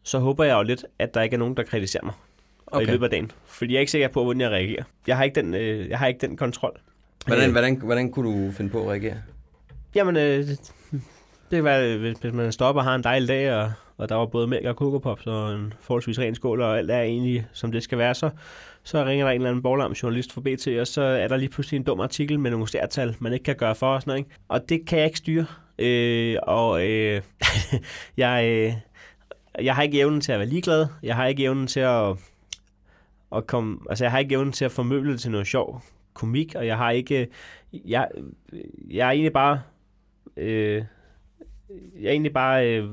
[0.02, 2.14] så håber jeg jo lidt, at der ikke er nogen, der kritiserer mig
[2.66, 2.76] okay.
[2.76, 2.86] Okay.
[2.86, 3.30] i løbet af dagen.
[3.46, 4.82] Fordi jeg er ikke sikker på, hvordan jeg reagerer.
[5.06, 6.80] Jeg har ikke den, øh, jeg har ikke den kontrol.
[7.26, 9.16] Hvordan, Øh, hvordan, hvordan kunne du finde på at reagere?
[9.94, 10.72] Jamen, øh, det
[11.50, 14.14] det kan være, hvis, hvis man stopper og har en dejlig dag, og, og der
[14.14, 17.46] var både mælk og Coco Pops og en forholdsvis ren skål, og alt er egentlig,
[17.52, 18.30] som det skal være, så,
[18.82, 21.48] så ringer der en eller anden borlam journalist fra BT, og så er der lige
[21.48, 24.18] pludselig en dum artikel med nogle stærtal, man ikke kan gøre for og sådan noget.
[24.18, 24.30] Ikke?
[24.48, 25.46] Og det kan jeg ikke styre.
[25.78, 27.22] Øh, og øh,
[28.16, 28.72] jeg, øh,
[29.64, 30.86] jeg har ikke evnen til at være ligeglad.
[31.02, 32.16] Jeg har ikke evnen til at,
[33.36, 35.82] at komme, altså jeg har ikke evnen til at formøble det til noget sjov
[36.14, 37.28] komik, og jeg har ikke,
[37.72, 38.08] jeg,
[38.90, 39.62] jeg er egentlig bare,
[40.36, 40.84] øh,
[42.00, 42.88] jeg er egentlig bare øh,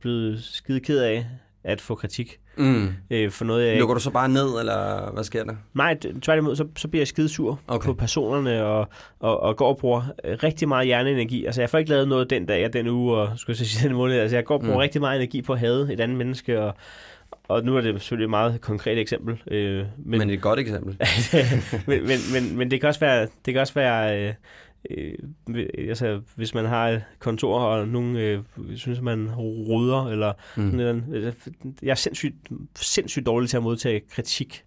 [0.00, 1.26] blevet skide ked af
[1.64, 2.88] at få kritik Mm.
[3.10, 3.78] øh, for noget, jeg.
[3.78, 5.52] Lukker du så bare ned, eller hvad sker der?
[5.74, 7.86] Nej, tværtimod, så, så bliver jeg skide sur Okay.
[7.86, 8.88] på personerne, og,
[9.20, 11.44] og, og går og bruger øh, rigtig meget hjerneenergi.
[11.44, 13.88] Altså, jeg får ikke lavet noget den dag og den uge, og skulle jeg sige
[13.88, 14.18] den måned.
[14.18, 14.80] Altså, jeg går og bruger Mm.
[14.80, 16.74] rigtig meget energi på at hade et andet menneske, og,
[17.48, 19.42] og nu er det selvfølgelig et meget konkret eksempel.
[19.50, 20.96] Øh, Men, men et godt eksempel.
[21.86, 24.34] men, men, men, men det kan også være, det kan også være øh,
[24.90, 25.14] øh,
[25.88, 28.42] altså, hvis man har et kontor, og nogen øh,
[28.74, 30.70] synes, man ruder, eller Mm.
[30.70, 30.76] sådan
[31.06, 31.34] noget.
[31.82, 32.34] Jeg er sindssygt,
[32.76, 34.62] sindssygt dårlig til at modtage kritik.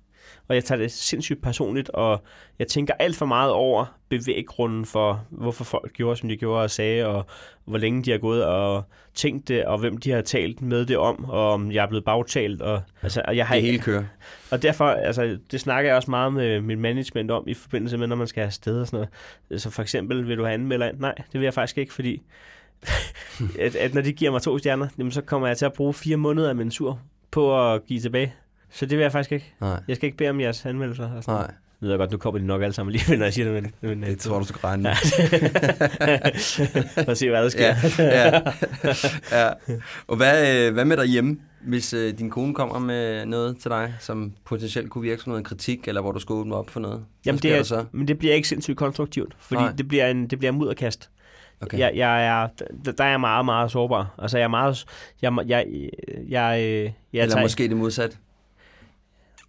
[0.49, 2.23] Og jeg tager det sindssygt personligt, og
[2.59, 6.71] jeg tænker alt for meget over bevæggrunden for, hvorfor folk gjorde, som de gjorde og
[6.71, 7.25] sagde, og
[7.65, 8.83] hvor længe de har gået og
[9.13, 12.05] tænkt det, og hvem de har talt med det om, og om jeg er blevet
[12.05, 12.61] bagtalt.
[12.61, 14.03] Og, altså, og, jeg har, Det hele kører.
[14.51, 18.07] og derfor, altså, det snakker jeg også meget med mit management om, i forbindelse med,
[18.07, 19.07] når man skal have sted og sådan
[19.49, 19.61] noget.
[19.61, 20.99] Så for eksempel, vil du have anmelder ind?
[20.99, 22.21] Nej, det vil jeg faktisk ikke, fordi
[23.59, 25.93] at, at når de giver mig to stjerner, jamen, så kommer jeg til at bruge
[25.93, 26.99] fire måneder af min sur
[27.31, 28.33] på at give tilbage.
[28.71, 29.53] Så det vil jeg faktisk ikke.
[29.61, 31.09] Nej, Jeg skal ikke bede om jeres anmeldelser.
[31.11, 31.39] Og sådan.
[31.39, 31.51] nej.
[31.81, 33.63] Nu ved jeg godt, nu kommer de nok alle sammen alligevel, når jeg siger det.
[33.63, 34.91] Men, men, Det tror du, du skal regne med.
[36.97, 37.75] Lad os se, hvad der sker.
[37.99, 38.41] Ja, ja,
[39.45, 39.49] ja.
[40.07, 43.93] Og hvad, øh, hvad med derhjemme, hvis øh, din kone kommer med noget til dig,
[43.99, 47.03] som potentielt kunne virke som noget kritik, eller hvor du skal åbne op for noget?
[47.25, 47.85] Jamen, det er, så?
[47.91, 49.71] men det bliver ikke sindssygt konstruktivt, fordi Nej.
[49.77, 51.09] det bliver, en, det bliver en mudderkast.
[51.61, 51.79] Okay.
[51.79, 52.47] Jeg, jeg er,
[52.85, 54.15] der, der er jeg meget, meget sårbar.
[54.17, 54.85] Altså, jeg er meget...
[55.21, 55.65] Jeg, jeg, jeg,
[56.29, 58.17] jeg, jeg, jeg eller tager- måske det modsatte.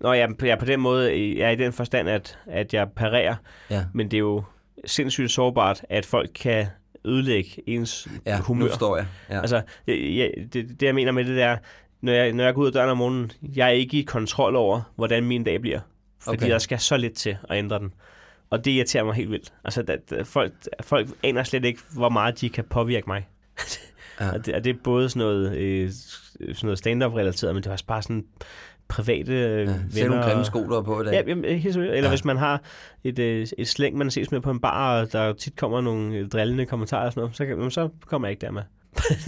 [0.00, 2.88] Nå, jeg, jeg er på den måde, jeg er i den forstand, at, at jeg
[2.96, 3.34] parerer,
[3.70, 4.42] Ja, men det er jo
[4.86, 6.66] sindssygt sårbart, at folk kan
[7.04, 8.68] ødelægge ens ja nu humør.
[8.68, 9.06] forstår jeg.
[9.30, 9.40] Ja.
[9.40, 11.56] Altså, jeg, jeg, det, det jeg mener med det der,
[12.00, 14.56] når jeg, når jeg går ud af døren om morgenen, jeg er ikke i kontrol
[14.56, 15.80] over, hvordan min dag bliver.
[16.20, 16.50] Fordi Okay.
[16.50, 17.92] der skal så lidt til at ændre den.
[18.50, 19.52] Og det irriterer mig helt vildt.
[19.64, 23.28] Altså, der, der, folk, folk aner slet ikke, hvor meget de kan påvirke mig.
[24.20, 24.30] Ja.
[24.34, 25.90] og, det, og det er både sådan noget, øh,
[26.40, 28.24] sådan noget stand-up relateret, men det er også bare sådan
[28.90, 29.64] private øh, ja.
[29.64, 29.76] venner.
[29.90, 31.12] Ser nogle grimme sko, har på i dag?
[31.12, 31.92] Ja, jamen, helt seriøst.
[31.92, 32.08] Eller Ja.
[32.08, 32.60] hvis man har
[33.04, 36.14] et, øh, et slæng, man ses med på en bar, og der tit kommer nogle
[36.16, 38.62] øh, drillende kommentarer og sådan noget, så, kan, så kommer jeg ikke der med.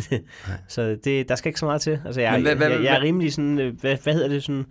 [0.68, 2.00] så det, der skal ikke så meget til.
[2.04, 4.66] Altså, jeg, Men hvad- hvad, jeg, jeg er rimelig sådan, hvad, hvad hedder det, sådan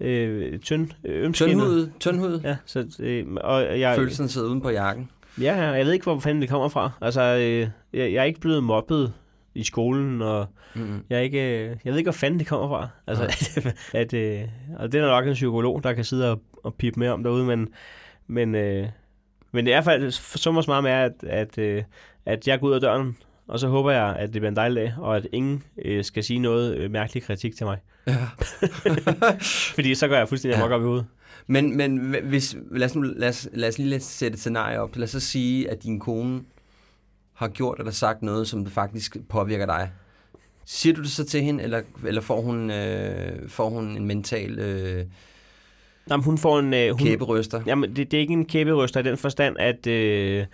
[0.00, 1.34] øh, tynd, ømskinnet.
[1.34, 2.40] Tyndhud, tyndhud.
[2.44, 2.56] Ja.
[2.66, 5.10] Så, øh, og jeg, Følelsen sidder uden på jakken.
[5.40, 6.90] Ja, ja, jeg ved ikke, hvor fanden det kommer fra.
[7.00, 9.12] Altså, øh, jeg, jeg er ikke blevet mobbet
[9.56, 11.02] i skolen, og Mm.
[11.10, 12.88] jeg, ikke, øh, jeg ved ikke, hvor fanden det kommer fra.
[13.06, 13.50] Altså,
[14.00, 14.40] at, øh,
[14.78, 17.44] og det er nok en psykolog, der kan sidde og, og pipe med om derude,
[17.44, 17.68] men,
[18.26, 18.86] men, øh,
[19.52, 21.82] men det er faktisk så meget med, at, at, øh,
[22.26, 23.16] at jeg går ud af døren,
[23.48, 26.24] og så håber jeg, at det bliver en dejlig dag, og at ingen øh, skal
[26.24, 27.78] sige noget øh, mærkelig kritik til mig.
[28.06, 28.16] Ja.
[29.74, 30.74] Fordi så går jeg fuldstændig Ja.
[30.74, 31.06] op i hovedet.
[31.46, 34.80] Men, men hvis, lad, os nu, lad, os, lad os lige lidt sætte et scenarie
[34.80, 34.96] op.
[34.96, 36.40] Lad os så sige, at din kone
[37.36, 39.90] har gjort eller sagt noget, som det faktisk påvirker dig.
[40.64, 44.58] Siger du det så til hende, eller, eller får, hun, øh, får hun en mental
[44.58, 45.04] øh,
[46.10, 46.74] Jamen, hun får en...
[46.74, 47.62] Øh, hun, kæberøster?
[47.66, 50.46] Jamen, det, det er ikke en kæberyster i den forstand, at øh,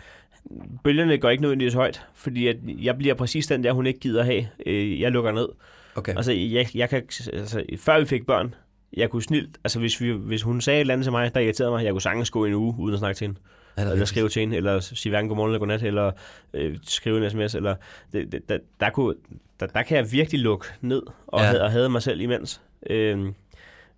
[0.84, 4.22] bølgerne går ikke nødvendigvis højt, fordi at jeg bliver præcis den der, hun ikke gider
[4.24, 4.46] have.
[4.66, 5.48] Øh, jeg lukker ned.
[5.94, 6.16] Okay.
[6.16, 7.02] Altså, jeg, jeg kan,
[7.32, 8.54] altså, før vi fik børn,
[8.92, 11.40] jeg kunne snilt, altså hvis, vi, hvis hun sagde et eller andet til mig, der
[11.40, 13.40] irriterede mig, jeg kunne sagtens gå en uge uden at snakke til hende.
[13.76, 16.12] Det Eller skrive til hende, eller sige hverken godmorgen eller godnat, eller
[16.54, 17.74] øh, skrive en sms, eller
[18.12, 19.14] det, det, der, der, kunne,
[19.60, 21.44] der, der kan jeg virkelig lukke ned, og, Ja.
[21.44, 21.50] ja.
[21.50, 22.60] havde, og havde mig selv imens.
[22.90, 23.34] Øhm,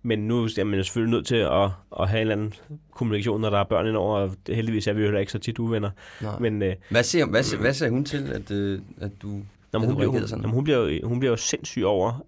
[0.03, 1.69] men nu er man selvfølgelig nødt til at,
[1.99, 2.53] at have en eller anden
[2.91, 5.59] kommunikation, når der er børn indover, og heldigvis er vi jo heller ikke så tit
[5.59, 5.89] uvenner.
[6.21, 6.39] Nej.
[6.39, 9.27] Men øh, Hvad siger, hvad, siger, hvad siger hun til, at, øh, at du...
[9.27, 9.39] Nå,
[9.73, 10.41] At men du hun, bliver, hun, sådan?
[10.41, 12.25] jamen, hun, bliver hun bliver jo sindssyg over,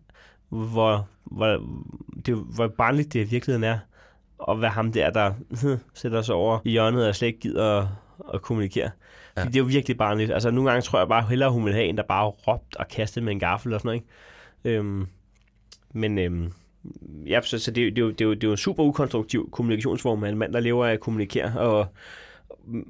[0.50, 1.62] hvor, hvor,
[2.26, 3.80] det, hvor barnligt det i virkeligheden er.
[4.38, 5.34] Og hvad ham der, der
[5.94, 7.88] sætter sig over i hjørnet og slet ikke gider at,
[8.34, 8.90] at kommunikere.
[9.38, 9.44] Ja.
[9.44, 10.32] Det er jo virkelig barnligt.
[10.32, 12.88] Altså nogle gange tror jeg bare hellere, hun vil have en, der bare råbt og
[12.88, 14.04] kastet med en gaffel og sådan noget.
[14.66, 14.78] Ikke?
[14.78, 15.08] Øhm,
[15.94, 16.52] men øhm,
[17.26, 18.52] ja, så, så det, er jo- det, er jo, det, er jo, det er jo
[18.52, 21.60] en super ukonstruktiv kommunikationsform af en mand, der lever af at kommunikere.
[21.60, 21.86] Og,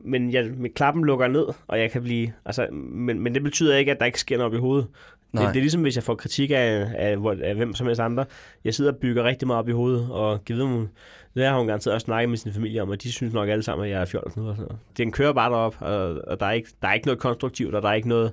[0.06, 2.34] men jeg, med klappen lukker ned, og jeg kan blive...
[2.46, 4.88] Altså, men, men det betyder ikke, at der ikke sker noget op i hovedet.
[5.34, 5.44] Nej.
[5.46, 8.02] Det, det er ligesom, hvis jeg får kritik af, af, hvor- af hvem som helst
[8.02, 8.26] andre.
[8.66, 10.88] Jeg sidder og bygger rigtig meget op i hovedet, og givet dem,
[11.36, 13.64] det har hun garanteret også snakket med sin familie om, og de synes nok alle
[13.64, 14.26] sammen, at jeg er fjollet.
[14.28, 14.78] Og sådan noget.
[14.98, 17.82] Den kører bare derop, og, og der, er ikke, der er ikke noget konstruktivt, og
[17.82, 18.32] der er ikke noget,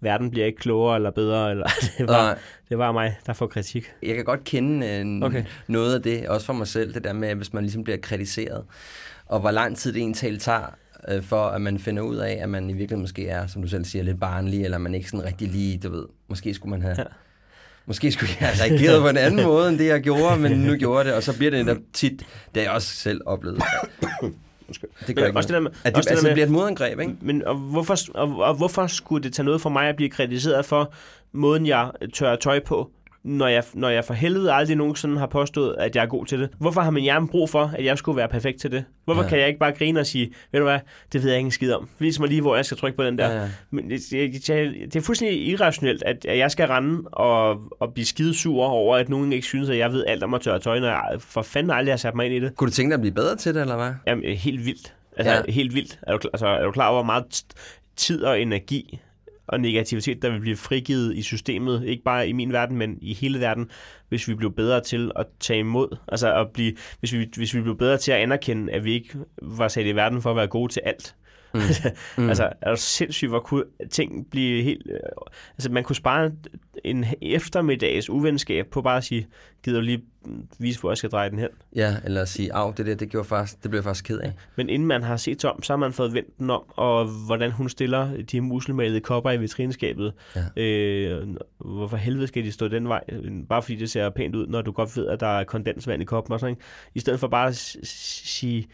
[0.00, 1.50] verden bliver ikke klogere eller bedre.
[1.50, 1.66] Eller,
[1.98, 2.38] det, var, Nej.
[2.68, 3.92] det var mig, der får kritik.
[4.02, 5.22] Jeg kan godt kende øh.
[5.26, 5.44] Okay.
[5.68, 8.64] noget af det, også for mig selv, det der med, hvis man ligesom bliver kritiseret,
[9.26, 10.74] og hvor lang tid det egentlig tager,
[11.08, 13.68] øh, for at man finder ud af, at man i virkeligheden måske er, som du
[13.68, 16.82] selv siger, lidt barnlig, eller man ikke sådan rigtig lige, du ved, måske skulle man
[16.82, 16.94] have...
[16.98, 17.04] Ja.
[17.88, 20.74] Måske skulle jeg have reageret på en anden måde, end det jeg gjorde, men nu
[20.76, 23.62] gjorde jeg det, og så bliver det netop tit, det har jeg også selv oplevet.
[25.06, 25.46] Det gør Men ikke også noget.
[25.48, 27.14] det der med- at det, også det altså, der det med- bliver et modangreb, ikke?
[27.20, 30.64] Men og hvorfor, og, og hvorfor skulle det tage noget for mig at blive kritiseret
[30.66, 30.92] for
[31.32, 32.90] måden, jeg tørrer tøj på,
[33.26, 36.40] når jeg, når jeg for helvede aldrig nogensinde har påstået, at jeg er god til
[36.40, 36.48] det?
[36.58, 38.84] Hvorfor har min hjerne brug for, at jeg skulle være perfekt til det?
[39.04, 39.28] Hvorfor Ja.
[39.28, 40.78] kan jeg ikke bare grine og sige, ved du hvad,
[41.12, 41.88] det ved jeg ikke en skid om.
[41.98, 43.30] Vis mig lige, hvor jeg skal trykke på den der.
[43.30, 43.48] Ja, ja.
[43.70, 44.46] Men det, det,
[44.92, 49.08] det, er fuldstændig irrationelt, at, at jeg skal rende og, og blive skidesur over, at
[49.08, 51.70] nogen ikke synes, at jeg ved alt om at tørre tøj, når jeg for fanden
[51.70, 52.56] aldrig har sat mig ind i det.
[52.56, 53.92] Kunne du tænke dig at blive bedre til det, eller hvad?
[54.06, 54.94] Jamen, helt vildt.
[55.16, 55.52] Altså Ja.
[55.52, 55.98] helt vildt.
[56.02, 57.42] Er du, altså, er du klar over, hvor meget
[57.96, 59.00] tid og energi
[59.48, 63.14] og negativitet, der vil blive frigivet i systemet, ikke bare i min verden, men i
[63.14, 63.70] hele verden,
[64.08, 67.60] hvis vi blev bedre til at tage imod, altså at blive, hvis vi, hvis vi
[67.60, 70.46] blev bedre til at anerkende, at vi ikke var sat i verden for at være
[70.46, 71.14] gode til alt.
[71.56, 71.92] Mm.
[72.22, 72.28] Mm.
[72.28, 74.86] altså, er du sindssygt, hvor kunne ting blive helt...
[74.90, 75.00] øh,
[75.56, 76.30] Altså, man kunne spare
[76.84, 79.26] en eftermiddags uvenskab på bare at sige,
[79.64, 80.02] gider du lige
[80.58, 81.48] vise, hvor jeg skal dreje den hen?
[81.76, 84.18] Ja, eller at sige, af, det der, det, gjorde faktisk, det blev jeg faktisk ked
[84.18, 84.32] af.
[84.56, 87.04] Men inden man har set sig om, så har man fået vendt den om, og
[87.04, 90.12] hvordan hun stiller de muskelmalede kopper i vitrineskabet.
[90.56, 90.62] Ja.
[90.62, 93.04] Øh, hvorfor helvede skal de stå den vej?
[93.48, 96.04] Bare fordi det ser pænt ud, når du godt ved, at der er kondensvand i
[96.04, 96.62] koppen og sådan ikke?
[96.94, 98.66] I stedet for bare at sige,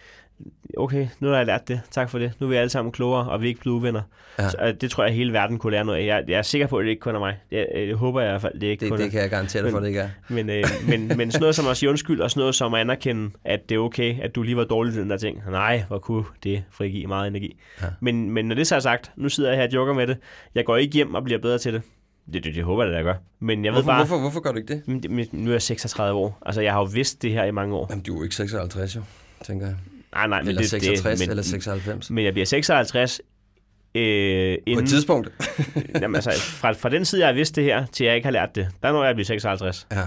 [0.77, 2.33] okay, nu har jeg lært det, tak for det.
[2.41, 4.03] Nu er vi alle sammen klogere, og vi er ikke blevet uvenner.
[4.39, 4.49] Ja.
[4.49, 6.07] Så, øh, det tror jeg, at hele verden kunne lære noget af.
[6.07, 7.39] Jeg, jeg er sikker på, at det ikke kun er mig.
[7.51, 9.11] Jeg, jeg håber jeg i hvert fald, det er ikke Det, kun det er.
[9.11, 10.09] kan jeg garantere dig for, det ikke er.
[10.29, 12.81] Men, øh, men, men sådan noget som at sige undskyld, og sådan noget som at
[12.81, 15.43] anerkende, at det er okay, at du lige var dårlig til den der ting.
[15.51, 17.57] Nej, hvor kunne det frigive meget energi.
[17.83, 17.87] Ja.
[18.01, 20.17] Men, men når det så er sagt, nu sidder jeg her og joker med det.
[20.55, 21.83] Jeg går ikke hjem og bliver bedre til det.
[22.33, 23.15] Det, det, det håber jeg, at jeg gør.
[23.41, 25.33] Men jeg ved Hvorfor, bare, hvorfor, hvorfor gør du ikke det?
[25.33, 26.39] Nu er jeg 36 år.
[26.47, 27.87] Altså, jeg har jo vidst det her i mange år.
[27.91, 29.03] Jamen, du er jo ikke 56, jo,
[29.45, 29.77] tænker jeg.
[30.15, 32.11] Nej, nej, men Eller det, 66, det, men, eller 96.
[32.11, 33.21] Men jeg bliver 56
[33.95, 34.03] øh,
[34.59, 34.85] På inden...
[34.85, 35.31] et tidspunkt.
[36.03, 38.33] Jamen, altså, fra, fra den side, jeg har vidst det her, til jeg ikke har
[38.33, 39.87] lært det, der når jeg bliver 56.
[39.93, 40.03] ja,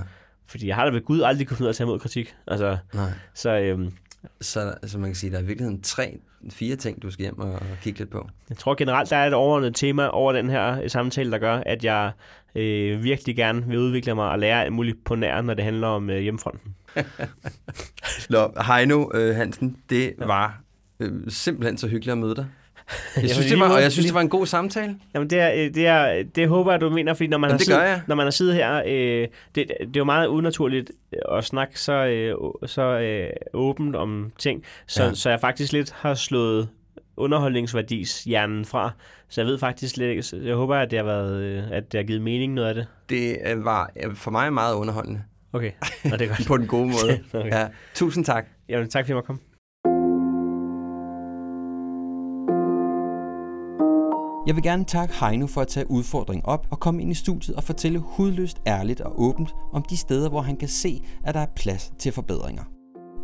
[0.47, 2.35] Fordi jeg har da ved Gud aldrig kunne finde ud af at tage imod kritik.
[2.47, 3.09] Altså, nej.
[3.33, 3.91] så øhm,
[4.41, 6.17] Så, så man kan sige, der er i virkeligheden tre,
[6.49, 8.29] fire ting, du skal hjem og, og kigge lidt på.
[8.49, 11.57] jeg tror generelt, der er et overordnet tema over den her øh, samtale, der gør,
[11.65, 12.11] at jeg
[12.55, 15.87] øh, virkelig gerne vil udvikle mig og lære alt muligt på nær, når det handler
[15.87, 16.75] om øh, hjemmefronten.
[18.29, 20.61] Nå, Heino øh, Hansen, det var
[20.99, 22.45] øh, simpelthen så hyggeligt at møde dig.
[23.21, 24.95] Jeg synes, det var, og jeg synes, det var en god samtale.
[25.13, 27.51] Jamen, det, er, øh, det, er, det håber jeg, du mener, fordi når man, Jamen,
[27.53, 28.01] har det siddet, jeg.
[28.07, 30.91] når man har siddet her, øh, det, det er jo meget unaturligt
[31.31, 32.35] at snakke så, øh,
[32.65, 35.07] så øh, åbent om ting, så, Ja.
[35.09, 35.13] ja.
[35.15, 36.69] så jeg faktisk lidt har slået
[37.17, 38.91] underholdningsværdis hjernen fra,
[39.29, 41.97] så jeg ved faktisk slet ikke, jeg håber, at det har, været, øh, at det
[41.97, 42.87] har givet mening noget af det.
[43.09, 45.21] Det øh, var øh, for mig meget underholdende.
[45.53, 45.71] Okay,
[46.11, 46.47] og det er godt.
[46.47, 47.19] På den gode måde.
[47.33, 47.49] Okay.
[47.49, 48.45] Ja, tusind tak.
[48.69, 49.41] Jamen, tak fordi jeg måtte komme.
[54.47, 57.55] Jeg vil gerne takke Heino for at tage udfordringen op og komme ind i studiet
[57.55, 61.39] og fortælle hudløst ærligt og åbent om de steder, hvor han kan se, at der
[61.39, 62.63] er plads til forbedringer.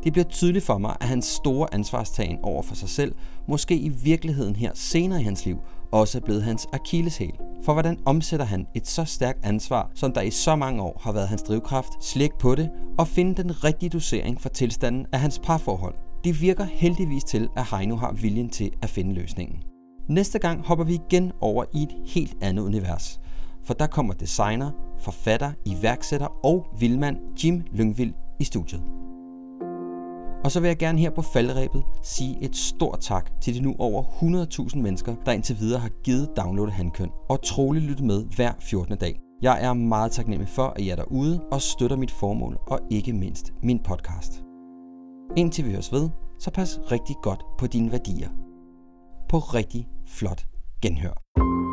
[0.03, 3.15] Det bliver tydeligt for mig, at hans store ansvarstagen over for sig selv,
[3.47, 5.57] måske i virkeligheden her senere i hans liv,
[5.91, 7.33] også er blevet hans akilleshæl.
[7.63, 11.11] For hvordan omsætter han et så stærkt ansvar, som der i så mange år har
[11.11, 15.39] været hans drivkraft, slæk på det og finde den rigtige dosering for tilstanden af hans
[15.39, 15.95] parforhold?
[16.23, 19.63] Det virker heldigvis til, at Heino har viljen til at finde løsningen.
[20.09, 23.19] Næste gang hopper vi igen over i et helt andet univers.
[23.63, 28.81] For der kommer designer, forfatter, iværksætter og vildmand Jim Lyngvild i studiet.
[30.43, 33.75] Og så vil jeg gerne her på faldrebet sige et stort tak til de nu
[33.79, 38.53] over 100.000 mennesker, der indtil videre har givet downloadet Handkøn og troligt lyttet med hver
[38.59, 38.97] 14.
[38.97, 39.19] dag.
[39.41, 43.13] Jeg er meget taknemmelig for, at I er derude og støtter mit formål og ikke
[43.13, 44.41] mindst min podcast.
[45.37, 48.29] Indtil vi høres ved, så pas rigtig godt på dine værdier.
[49.29, 50.45] På rigtig flot
[50.81, 51.70] genhør.